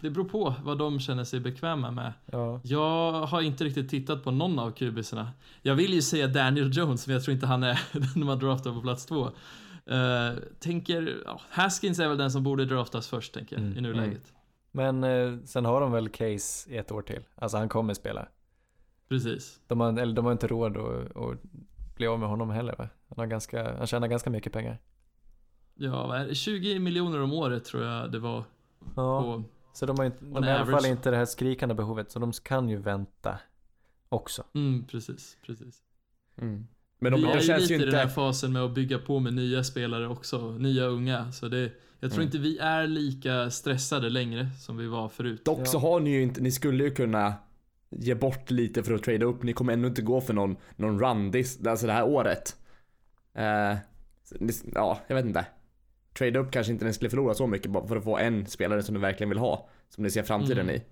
[0.00, 2.12] Det beror på vad de känner sig bekväma med.
[2.26, 2.60] Ja.
[2.64, 5.30] Jag har inte riktigt tittat på någon av kubisarna.
[5.62, 7.80] Jag vill ju säga Daniel Jones, men jag tror inte han är
[8.14, 9.30] den man draftar på plats två.
[9.90, 13.80] Uh, tänker, ja, Haskins är väl den som borde draftas först, tänker jag, Mm, i
[13.80, 14.32] nuläget.
[14.70, 17.24] Men eh, sen har de väl Case i ett år till.
[17.34, 18.28] Alltså han kommer spela.
[19.08, 19.60] Precis.
[19.66, 21.38] De har, eller de har inte råd att, att
[21.96, 22.88] bli av med honom heller va?
[23.08, 24.78] Han, har ganska, han tjänar ganska mycket pengar.
[25.74, 26.34] Ja, vad är det?
[26.34, 28.44] 20 miljoner om året tror jag det var
[28.96, 29.22] Ja.
[29.22, 29.42] på.
[29.72, 32.10] Så de har inte, de har i alla fall inte det här skrikande behovet.
[32.10, 33.38] Så de kan ju vänta
[34.08, 34.44] också.
[34.54, 35.82] Mm, precis, precis.
[36.36, 36.66] Mm.
[37.12, 38.14] Men de, vi är ju känns lite ju i den här inte...
[38.14, 41.32] fasen med att bygga på med nya spelare också, nya unga.
[41.32, 42.26] Så det, jag tror Mm.
[42.26, 45.44] inte vi är lika stressade längre som vi var förut.
[45.44, 45.64] Dock Ja.
[45.64, 47.34] så har ni ju inte, ni skulle ju kunna
[47.90, 49.42] ge bort lite för att trada upp.
[49.42, 52.56] Ni kommer ändå inte gå för någon, någon run this, alltså det här året.
[54.38, 55.46] Ni- ja, jag vet inte.
[56.18, 58.82] Trade upp kanske inte ni skulle förlora så mycket bara för att få en spelare
[58.82, 59.68] som ni verkligen vill ha.
[59.88, 60.74] Som ni ser framtiden Mm.
[60.76, 60.82] i.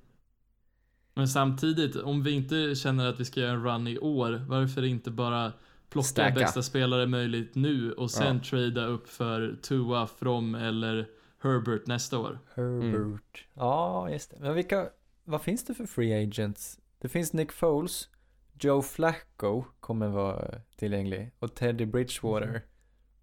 [1.14, 4.84] Men samtidigt, om vi inte känner att vi ska göra en run i år, varför
[4.84, 5.52] inte bara
[5.92, 6.34] plocka Stacka.
[6.34, 8.42] bästa spelare möjligt nu och sen Ja.
[8.50, 11.08] trada upp för Tua, From eller
[11.42, 12.38] Herbert nästa år?
[12.54, 13.46] Herbert.
[13.54, 14.36] Ja, just det.
[14.40, 14.88] Men vilka,
[15.24, 18.08] vad finns det för free agents Det finns Nick Foles,
[18.60, 22.62] Joe Flacco kommer vara tillgänglig och Teddy Bridgewater,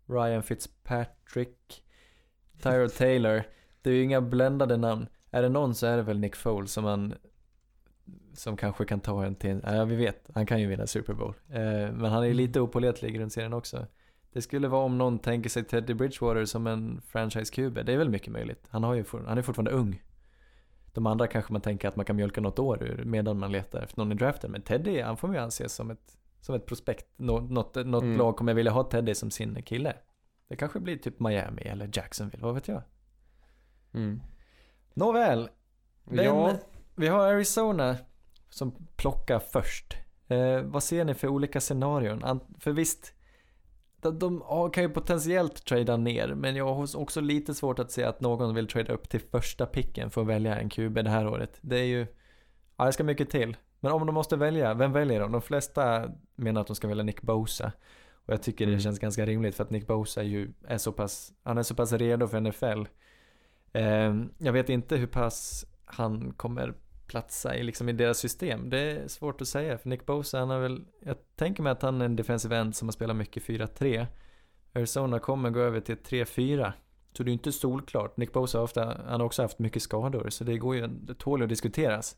[0.05, 1.83] Ryan Fitzpatrick,
[2.61, 3.43] Tyrod Taylor.
[3.81, 5.07] Det är ju inga bländade namn.
[5.31, 7.13] Är det någon så är det väl Nick Foles som man
[8.39, 11.33] som kanske kan ta en till, ja vi vet, han kan ju vinna Super Bowl.
[11.49, 11.61] Eh,
[11.91, 13.87] men han är ju lite opålitlig i grundserien också.
[14.33, 18.09] Det skulle vara om någon tänker sig Teddy Bridgewater som en franchise-QB, det är väl
[18.09, 18.67] mycket möjligt.
[18.69, 20.03] Han, har ju for, han är fortfarande ung.
[20.93, 23.81] De andra kanske man tänker att man kan mjölka något år ur medan man letar
[23.81, 24.51] efter någon i draften.
[24.51, 27.05] Men Teddy, han får man ju anses som ett, som ett prospekt.
[27.17, 28.17] Nå, något något Mm.
[28.17, 29.93] lag kommer vilja ha Teddy som sin kille.
[30.47, 32.81] Det kanske blir typ Miami eller Jacksonville, vad vet jag.
[33.93, 34.21] Mm.
[34.93, 35.49] Nåväl,
[36.05, 36.53] den, Ja,
[36.95, 37.97] vi har Arizona
[38.49, 39.97] som plockar först.
[40.27, 42.39] Eh, vad ser ni för olika scenarion?
[42.59, 43.13] För visst,
[44.01, 44.43] de,
[44.73, 48.55] kan ju potentiellt trada ner, men jag har också lite svårt att se att någon
[48.55, 51.57] vill trada upp till första picken för att välja en QB det här året.
[51.61, 52.07] Det är ju,
[52.77, 53.57] ja det ska mycket till.
[53.79, 55.31] Men om de måste välja, vem väljer de?
[55.31, 57.71] De flesta menar att de ska välja Nick Bosa.
[58.25, 58.81] Och jag tycker det Mm.
[58.81, 61.91] känns ganska rimligt för att Nick Bosa ju är så pass, han är så pass
[61.93, 62.85] redo för NFL.
[63.73, 66.73] Eh, jag vet inte hur pass han kommer
[67.09, 68.69] platsa i, liksom, i deras system.
[68.69, 71.81] Det är svårt att säga för Nick Bosa han har väl, jag tänker mig att
[71.81, 74.07] han är en defensive end som har spelat mycket 4-3.
[74.73, 76.71] Arizona kommer gå över till 3-4.
[77.13, 78.17] Så det är inte solklart.
[78.17, 81.15] Nick Bosa har, ofta, han har också haft mycket skador så det går ju, det
[81.15, 82.17] tål att diskuteras.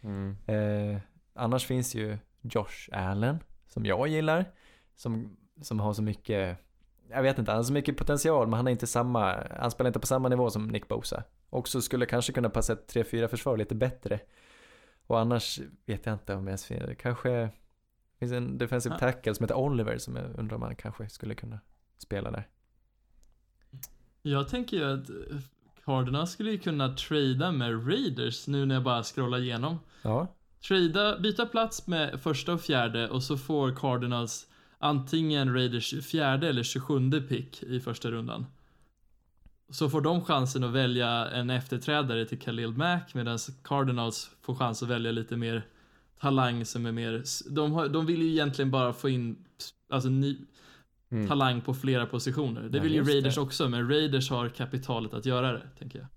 [0.00, 0.36] mm.
[0.46, 1.00] Eh,
[1.34, 3.38] annars finns ju Josh Allen,
[3.68, 4.44] som jag gillar,
[4.94, 6.58] som, som har så mycket,
[7.10, 9.88] jag vet inte, han har så mycket potential men han är inte samma, han spelar
[9.88, 11.24] inte på samma nivå som Nick Bosa.
[11.52, 14.20] Också skulle kanske kunna passa ett 3-4 försvar lite bättre.
[15.06, 17.50] Och annars vet jag inte om jag ser, det kanske
[18.18, 18.98] finns en defensive Ah.
[18.98, 21.60] tackle som heter Oliver som jag undrar om han kanske skulle kunna
[21.98, 22.48] spela där.
[24.22, 25.16] Jag tänker ju att eh,
[25.84, 29.78] Cardinals skulle ju kunna trada med Raiders nu när jag bara scrollar igenom.
[30.02, 30.26] Ja,
[30.68, 34.46] Trada, byta plats med första och fjärde och så får Cardinals
[34.78, 38.46] antingen Raiders fjärde eller 27 pick i första rundan.
[39.72, 44.82] Så får de chansen att välja en efterträdare till Khalil Mack medan Cardinals får chans
[44.82, 45.66] att välja lite mer
[46.20, 49.36] talang som är mer, de, har, de vill ju egentligen bara få in
[49.90, 50.36] alltså, ny,
[51.12, 51.28] Mm.
[51.28, 52.60] talang på flera positioner.
[52.62, 53.14] Det Ja, vill ju just det.
[53.14, 56.08] Raiders också, men Raiders har kapitalet att göra det, tänker jag.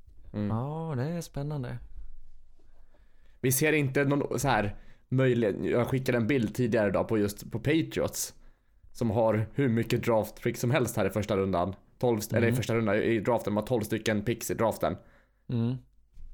[0.41, 0.57] Mm.
[0.57, 1.77] ja det är spännande.
[3.41, 4.75] Vi ser inte någon så här
[5.09, 5.55] möjlighet.
[5.61, 8.33] Jag skickade en bild tidigare idag på just på Patriots.
[8.91, 11.75] Som har hur mycket draft pick som helst här i första rundan.
[12.05, 12.55] 12, eller i Mm.
[12.55, 13.53] första rundan i draften.
[13.53, 14.97] De har 12 stycken picks i draften.
[15.49, 15.75] Mm.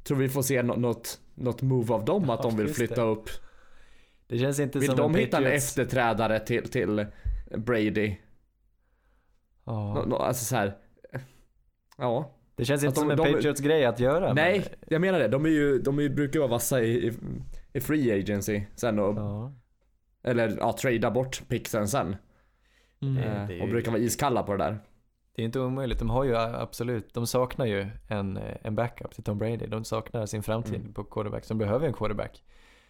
[0.04, 3.12] Tror vi får se nå- något, något move av dem att de vill flytta det.
[3.12, 3.30] upp.
[4.28, 7.06] Det känns inte Vill som de hitta en efterträdare till, till
[7.58, 8.16] Brady?
[9.66, 9.94] Ja.
[9.94, 10.78] Nå, nå, alltså så här.
[11.98, 12.32] Ja.
[12.56, 14.34] Det känns Att inte de- som en de- Patriots grej att göra.
[14.34, 15.28] Nej, men- jag menar det.
[15.28, 17.12] De, är ju, de är ju, brukar vara vassa i, i,
[17.74, 19.54] i free agency sen och, Ja.
[20.24, 22.16] eller ja, trada bort picksen sen.
[23.02, 23.18] Mm.
[23.18, 24.78] Eh, och brukar vara iskalla på det där.
[25.36, 26.00] Det är inte omöjligt.
[26.00, 29.66] De har ju absolut, de saknar ju en, eh, en backup till Tom Brady.
[29.68, 30.94] De saknar sin framtid Mm.
[30.94, 31.46] på quarterback.
[31.46, 32.44] Så de behöver en quarterback.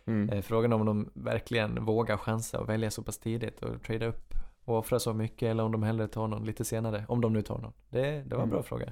[0.05, 0.29] Mm.
[0.29, 4.33] Eh, Frågan om de verkligen vågar chansa och välja så pass tidigt och trada upp
[4.65, 7.05] och offra så mycket eller om de hellre tar någon lite senare.
[7.07, 7.73] Om de nu tar någon.
[7.89, 8.49] Det, det var en Mm.
[8.49, 8.91] bra fråga.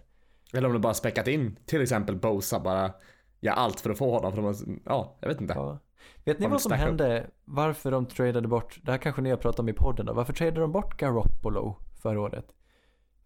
[0.53, 2.91] Eller om de bara späckat in till exempel Bosa bara
[3.39, 4.33] gör allt för att få honom.
[4.33, 5.53] För de ja, jag vet inte.
[5.53, 5.79] Ja.
[6.25, 7.27] Vet ni vad som hände?
[7.45, 10.13] Varför de tradade bort, det här kanske ni har pratat om i podden då.
[10.13, 12.45] Varför tradade de bort Garoppolo förra året?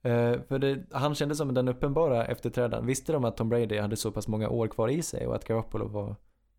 [0.03, 2.85] Eh, för det, han kändes som den uppenbara efterträdaren.
[2.85, 5.45] Visste de att Tom Brady hade så pass många år kvar i sig och att
[5.45, 6.15] Garoppolo var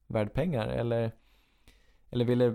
[0.06, 0.68] värd pengar?
[0.68, 1.12] Eller,
[2.10, 2.54] eller ville,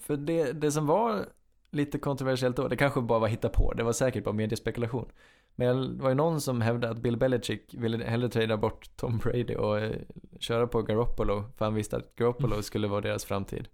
[0.00, 1.26] för det, det som var
[1.70, 5.08] lite kontroversiellt då, det kanske bara var hitta på, det var säkert bara mediespekulation.
[5.56, 9.18] Men det var ju någon som hävdade att Bill Belichick ville hellre trada bort Tom
[9.18, 9.96] Brady och eh,
[10.38, 13.68] köra på Garoppolo för han visste att Garoppolo skulle vara deras framtid.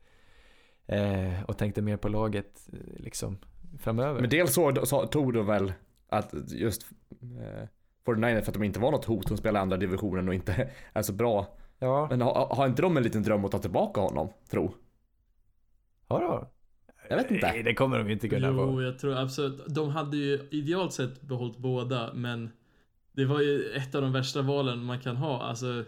[0.86, 3.38] Eh, och tänkte mer på laget eh, liksom
[3.78, 4.20] framöver.
[4.20, 5.72] Men dels så, så tog de väl
[6.10, 6.86] att just
[7.22, 7.68] eh,
[8.06, 9.28] 49 för att de inte var något hot.
[9.28, 11.56] De spelar i andra divisionen och inte är så bra.
[11.78, 14.28] ja, Men har, har inte de en liten dröm att ta tillbaka honom?
[14.50, 14.74] Tro?
[16.08, 16.50] ja då.
[17.08, 17.46] Jag vet inte.
[17.46, 18.82] Nej, det kommer de ju inte kunna Jo, få.
[18.82, 19.66] jag tror absolut.
[19.74, 22.50] De hade ju idealt sett behållit båda, men
[23.12, 25.42] det var ju ett av de värsta valen man kan ha.
[25.42, 25.84] Alltså,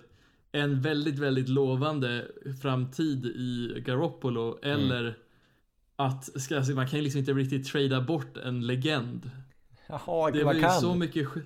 [0.52, 2.26] en väldigt, väldigt lovande
[2.62, 5.18] framtid i Garoppolo eller
[5.96, 9.30] att, ska jag säga, man kan ju liksom inte riktigt trada bort en legend.
[9.86, 10.70] Jaha, Det var ju kan.
[10.80, 11.42] så mycket sk-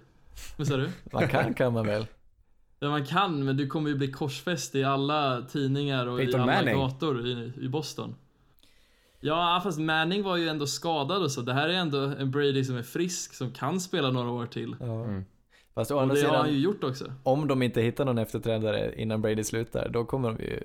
[0.56, 0.90] Vad sa du?
[1.12, 2.06] Man kan kan man väl.
[2.80, 6.42] Ja, man kan, men du kommer ju bli korsfäst i alla tidningar och Peyton i
[6.42, 6.74] alla Manning.
[6.78, 8.14] gator i, i Boston.
[9.20, 11.40] Ja, fast Manning var ju ändå skadad och så.
[11.40, 14.76] Det här är ändå en Brady som är frisk, som kan spela några år till.
[14.80, 15.04] Ja.
[15.04, 15.24] Mm.
[15.74, 17.12] Fast å Och det har sidan, han ju gjort också.
[17.22, 20.62] om de inte hittar någon efterträdare innan Brady slutar, då kommer de ju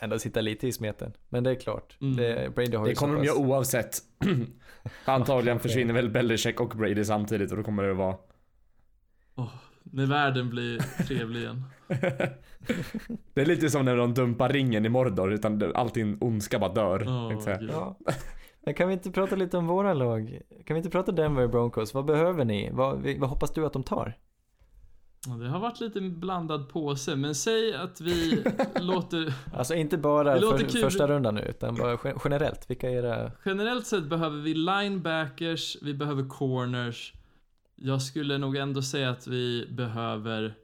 [0.00, 1.12] ändå sitta lite i smeten.
[1.28, 2.16] Men det är klart, Mm.
[2.16, 3.98] det, Brady har ju Det kommer de göra oavsett.
[5.04, 8.16] Antagligen försvinner väl Belichick och Brady samtidigt och då kommer det vara
[9.82, 11.64] När världen blir trevlig igen.
[13.34, 16.72] Det är lite som när de dumpar ringen i Mordor utan det- allting ondska bara
[16.72, 16.98] dör.
[17.58, 17.70] Gud.
[17.72, 17.98] Ja.
[18.64, 20.40] Men kan vi inte prata lite om våra lag?
[20.66, 21.94] Kan vi inte prata Denver Broncos?
[21.94, 22.70] Vad behöver ni?
[22.72, 24.18] Vad, vad hoppas du att de tar?
[25.28, 28.44] Det har varit lite blandad påse, men säg att vi
[28.80, 29.34] låter...
[29.54, 30.80] Alltså inte bara Det låter för, kul.
[30.82, 32.70] första rundan nu, utan bara gen- generellt.
[32.70, 33.32] Vilka är era...
[33.44, 37.12] Generellt sett behöver vi linebackers, vi behöver corners.
[37.76, 40.54] Jag skulle nog ändå säga att vi behöver...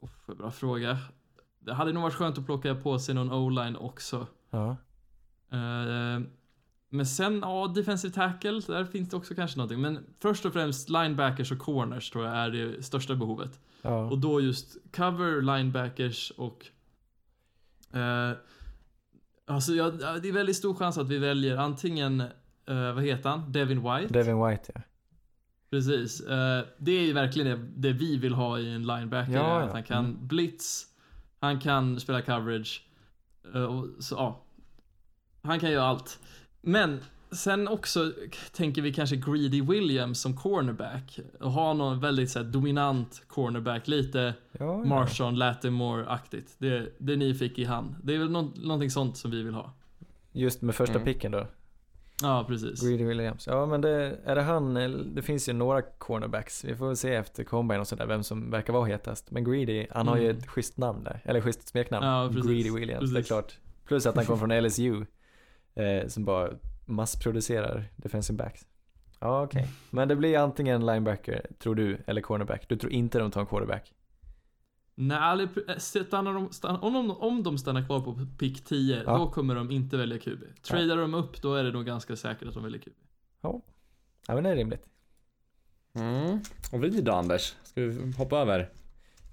[0.00, 0.98] Oh, bra fråga.
[1.58, 4.26] Det hade nog varit skönt att plocka på sig någon o-line också.
[4.50, 4.76] Ja.
[5.52, 6.20] Eh,
[6.88, 9.80] men sen, ja, defensive tackle, där finns det också kanske någonting.
[9.80, 13.60] Men först och främst linebackers och corners tror jag är det största behovet.
[13.82, 14.10] ja.
[14.10, 16.66] Och då just cover, linebackers och...
[17.92, 18.32] Eh,
[19.46, 22.20] alltså ja, det är väldigt stor chans att vi väljer antingen,
[22.66, 23.52] eh, vad heter han?
[23.52, 24.12] Devin White.
[24.14, 24.80] Devin White ja.
[25.70, 26.20] Precis.
[26.20, 29.32] Eh, det är ju verkligen det, det vi vill ha i en linebacker.
[29.32, 30.26] Ja, Att han kan Mm.
[30.26, 30.86] blitz,
[31.40, 32.82] han kan spela coverage.
[33.54, 34.42] eh, och så, ja.
[35.42, 36.18] Han kan göra allt.
[36.66, 37.00] Men
[37.30, 38.12] sen också
[38.52, 41.18] tänker vi kanske Greedy Williams som cornerback.
[41.40, 43.88] Och ha någon väldigt så här, dominant cornerback.
[43.88, 44.84] Lite ja, ja.
[44.84, 46.54] Marshawn Lattimore-aktigt.
[46.58, 47.94] Det, det ni fick i hand.
[48.02, 49.72] Det är väl nå- någonting sånt som vi vill ha.
[50.32, 51.04] Just med första Mm.
[51.04, 51.46] picken då.
[52.22, 52.82] Ja, precis.
[52.82, 53.46] Greedy Williams.
[53.46, 56.64] Ja men det, är det han, eller- det finns ju några cornerbacks.
[56.64, 59.30] Vi får väl se efter combine och sådär vem som verkar vara hetast.
[59.30, 60.36] Men Greedy, han har ju Mm.
[60.38, 61.20] ett schysst namn där.
[61.24, 62.06] Eller schysst smeknamn.
[62.06, 62.50] Ja, precis.
[62.50, 63.26] Greedy Williams, det är Precis.
[63.28, 63.58] klart.
[63.86, 65.04] Plus att han kom från LSU.
[65.76, 66.50] Eh, som bara
[66.84, 68.66] massproducerar defensive backs.
[69.20, 69.68] Ja okej.
[69.90, 72.68] Men det blir antingen linebacker, tror du, eller cornerback.
[72.68, 73.92] Du tror inte de tar en quarterback?
[74.94, 75.48] Nej, aldrig-
[75.78, 79.18] stannar de, stannar, om, de, om de stannar kvar på pick 10, Ja.
[79.18, 80.42] då kommer de inte välja QB.
[80.62, 82.92] Tradar de upp, då är det nog ganska säkert att de väljer QB.
[83.40, 83.62] Ja.
[84.28, 84.84] Ja men det är rimligt.
[85.94, 86.40] Mm.
[86.72, 87.54] Och vi då Anders?
[87.62, 88.70] Ska vi hoppa över?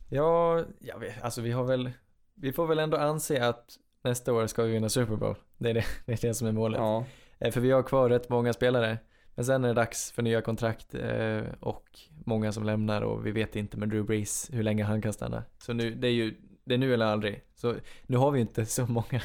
[0.09, 1.91] Ja, jag vet, alltså vi har väl,
[2.35, 5.35] vi får väl ändå anse att nästa år ska vi vinna Super Bowl.
[5.57, 6.79] Det är det, det, är det som är målet.
[6.79, 7.05] Ja.
[7.39, 8.97] Eh, För vi har kvar rätt många spelare.
[9.35, 13.31] Men sen är det dags för nya kontrakt eh, och många som lämnar och vi
[13.31, 15.43] vet inte med Drew Brees hur länge han kan stanna.
[15.57, 17.43] Så nu, det är ju, det är nu eller aldrig.
[17.55, 19.21] Så nu har vi inte så många,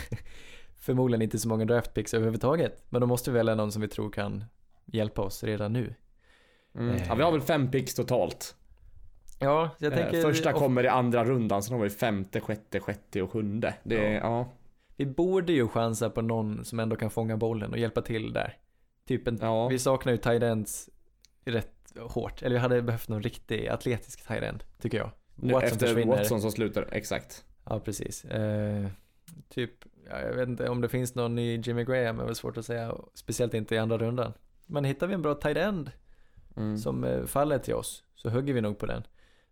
[0.76, 2.84] förmodligen inte så många draftpicks överhuvudtaget.
[2.88, 4.44] Men då måste vi välja någon som vi tror kan
[4.86, 5.94] hjälpa oss redan nu.
[6.74, 6.94] Mm.
[6.94, 7.08] Eh.
[7.08, 7.14] ja.
[7.14, 8.54] Vi har väl fem picks totalt.
[9.40, 10.22] Ja, jag tänker...
[10.22, 13.74] Första kommer i andra rundan, sen har vi femte, sjätte, sjätte och sjunde.
[13.82, 14.48] Det är, ja.
[14.98, 18.56] Vi borde ju chansa på någon som ändå kan fånga bollen och hjälpa till där.
[19.06, 19.68] Typ en, Ja.
[19.68, 20.90] vi saknar ju tight ends
[21.44, 22.42] rätt hårt.
[22.42, 25.10] Eller vi hade behövt någon riktig atletisk tight end, tycker jag.
[25.34, 26.16] Watson Efter försvinner.
[26.16, 27.44] Watson som slutar, exakt.
[27.64, 28.24] Ja, precis.
[28.24, 28.86] Eh,
[29.48, 29.70] typ,
[30.10, 32.66] ja, jag vet inte om det finns någon i Jimmy Graham, är väl svårt att
[32.66, 32.94] säga.
[33.14, 34.32] Speciellt inte i andra rundan.
[34.66, 35.90] Men hittar vi en bra tight end
[36.56, 36.78] Mm.
[36.78, 39.02] som eh, faller till oss, så hugger vi nog på den.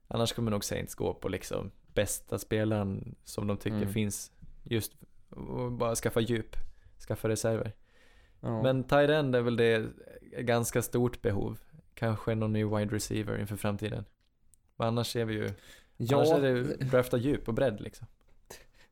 [0.08, 3.92] Annars kommer nog Saints gå på liksom bästa spelaren som de tycker Mm.
[3.92, 4.32] finns
[4.64, 4.92] just
[5.30, 6.56] och bara skaffa djup,
[7.08, 7.72] skaffa reserver.
[8.40, 8.62] Ja.
[8.62, 9.86] Men tight end är väl det
[10.38, 11.58] ganska stort behov.
[11.94, 14.04] Kanske någon ny wide receiver inför framtiden.
[14.76, 15.50] Men annars är vi ju,
[15.96, 18.06] ja, annars är det drafta djup och bredd liksom.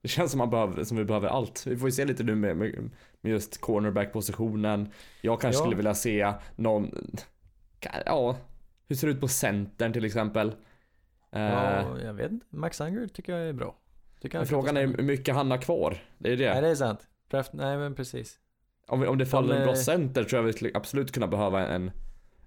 [0.01, 1.67] det känns som, man behöver, som vi behöver allt.
[1.67, 4.89] Vi får ju se lite nu med, med med just cornerback-positionen.
[5.21, 5.63] Jag kanske Ja.
[5.65, 6.91] skulle vilja se någon,
[8.07, 8.37] ja,
[8.89, 10.49] hur ser det ut på centern till exempel?
[11.33, 12.47] Eh, Ja, jag vet inte.
[12.51, 13.77] Max Unger tycker jag är bra.
[14.33, 15.99] Men frågan är hur mycket han har kvar.
[16.19, 16.53] Det är det.
[16.53, 17.01] Nej, det är sant.
[17.31, 18.39] Draft, nej men precis.
[18.89, 21.27] Om, om det faller De, en bra eh, center tror jag vi skulle absolut kunna
[21.27, 21.91] behöva en,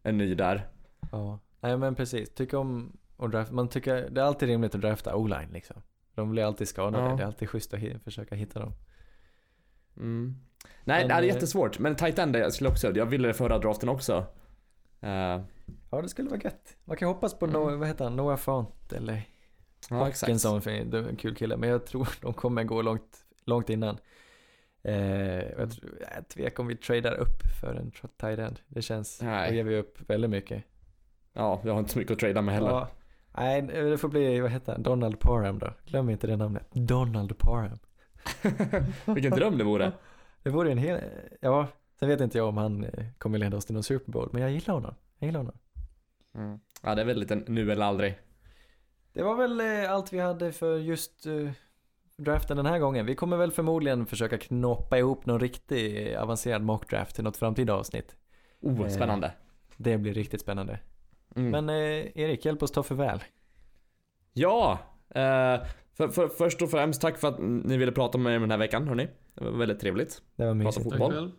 [0.04, 0.68] en ny där.
[1.12, 1.40] Ja.
[1.60, 2.30] Nej men precis.
[2.34, 5.82] Tycker om att draft, man tycker, det är alltid rimligt att drafta o-line liksom.
[6.16, 7.10] De blir alltid skadade.
[7.10, 7.16] Ja.
[7.16, 8.74] Det är alltid schysst att hi- försöka hitta dem.
[9.98, 10.36] Mm.
[10.84, 11.80] Nej, Men, det är eh, jättesvårt.
[11.80, 14.26] Men tight end jag skulle också, jag ville det förra draften också.
[15.02, 15.42] Eh,
[15.92, 16.76] Ja, det skulle vara gött.
[16.86, 17.62] Man kan hoppas på Mm.
[17.62, 19.24] Noah, vad heter han, Noah Font eller
[19.90, 19.96] ja.
[19.96, 21.58] Hopkinson, är en kul kille.
[21.58, 23.98] Men jag tror de kommer gå långt, långt innan.
[24.82, 25.72] Eh, jag,
[26.16, 28.60] jag tvekar om vi tradar upp för en tight end.
[28.68, 29.50] Det känns, Nej.
[29.50, 30.64] då ger vi upp väldigt mycket.
[31.34, 32.70] Ja, jag har inte så mycket att trada med heller.
[32.70, 32.88] Ja.
[33.38, 35.74] Nej, det får bli, vad heter han, Donald Parham då.
[35.86, 36.68] Glöm inte det namnet.
[36.72, 37.80] Donald Parham.
[39.16, 39.92] Vilken dröm det vore.
[40.44, 41.00] Det vore en hel,
[41.42, 41.68] ja,
[42.00, 44.42] sen vet inte jag om han eh, kommer leda oss till någon Super Bowl, men
[44.42, 44.96] jag gillar honom.
[45.20, 45.58] Jag gillar honom.
[46.36, 46.60] Mm.
[46.84, 48.20] Ja, det är väl lite nu eller aldrig.
[49.18, 51.50] Det var väl eh, allt vi hade för just eh,
[52.18, 53.06] draften den här gången.
[53.06, 58.16] Vi kommer väl förmodligen försöka knoppa ihop någon riktig avancerad mockdraft till något framtida avsnitt.
[58.62, 59.32] Oh, Eh, spännande.
[59.78, 60.80] Det blir riktigt spännande.
[61.36, 61.52] Mm.
[61.52, 63.24] Men Erik, hjälp oss ta förväl.
[64.34, 64.80] Ja,
[65.98, 68.58] För, för, först och främst, tack för att ni ville prata med mig den här
[68.58, 69.08] veckan, hörni.
[69.34, 70.22] Det var väldigt trevligt.
[70.36, 70.90] Det var Prata mysigt.
[70.90, 71.32] Tack fotboll.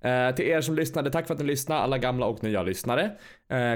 [0.00, 0.32] själv.
[0.32, 3.16] Till er som lyssnade, tack för att ni lyssnade, alla gamla och nya lyssnare.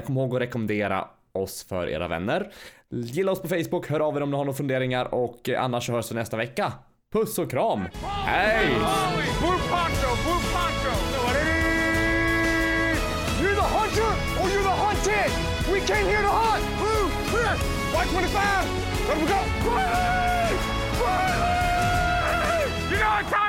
[0.05, 1.07] Kom ihåg att rekommendera
[1.39, 2.51] oss för era vänner.
[2.89, 5.85] Gilla oss på Facebook, hör av er om ni har några funderingar och eh, annars
[5.85, 6.73] så hörs vi nästa vecka.
[7.13, 7.87] Puss och kram!
[8.25, 8.75] Hej!
[15.71, 16.65] We came here to hunt!
[16.79, 17.55] Blue, clear!
[17.93, 18.65] Y25!
[19.07, 19.39] Where we go?
[19.63, 20.57] Quietly!
[20.99, 21.69] Quietly!
[22.91, 23.48] You know what time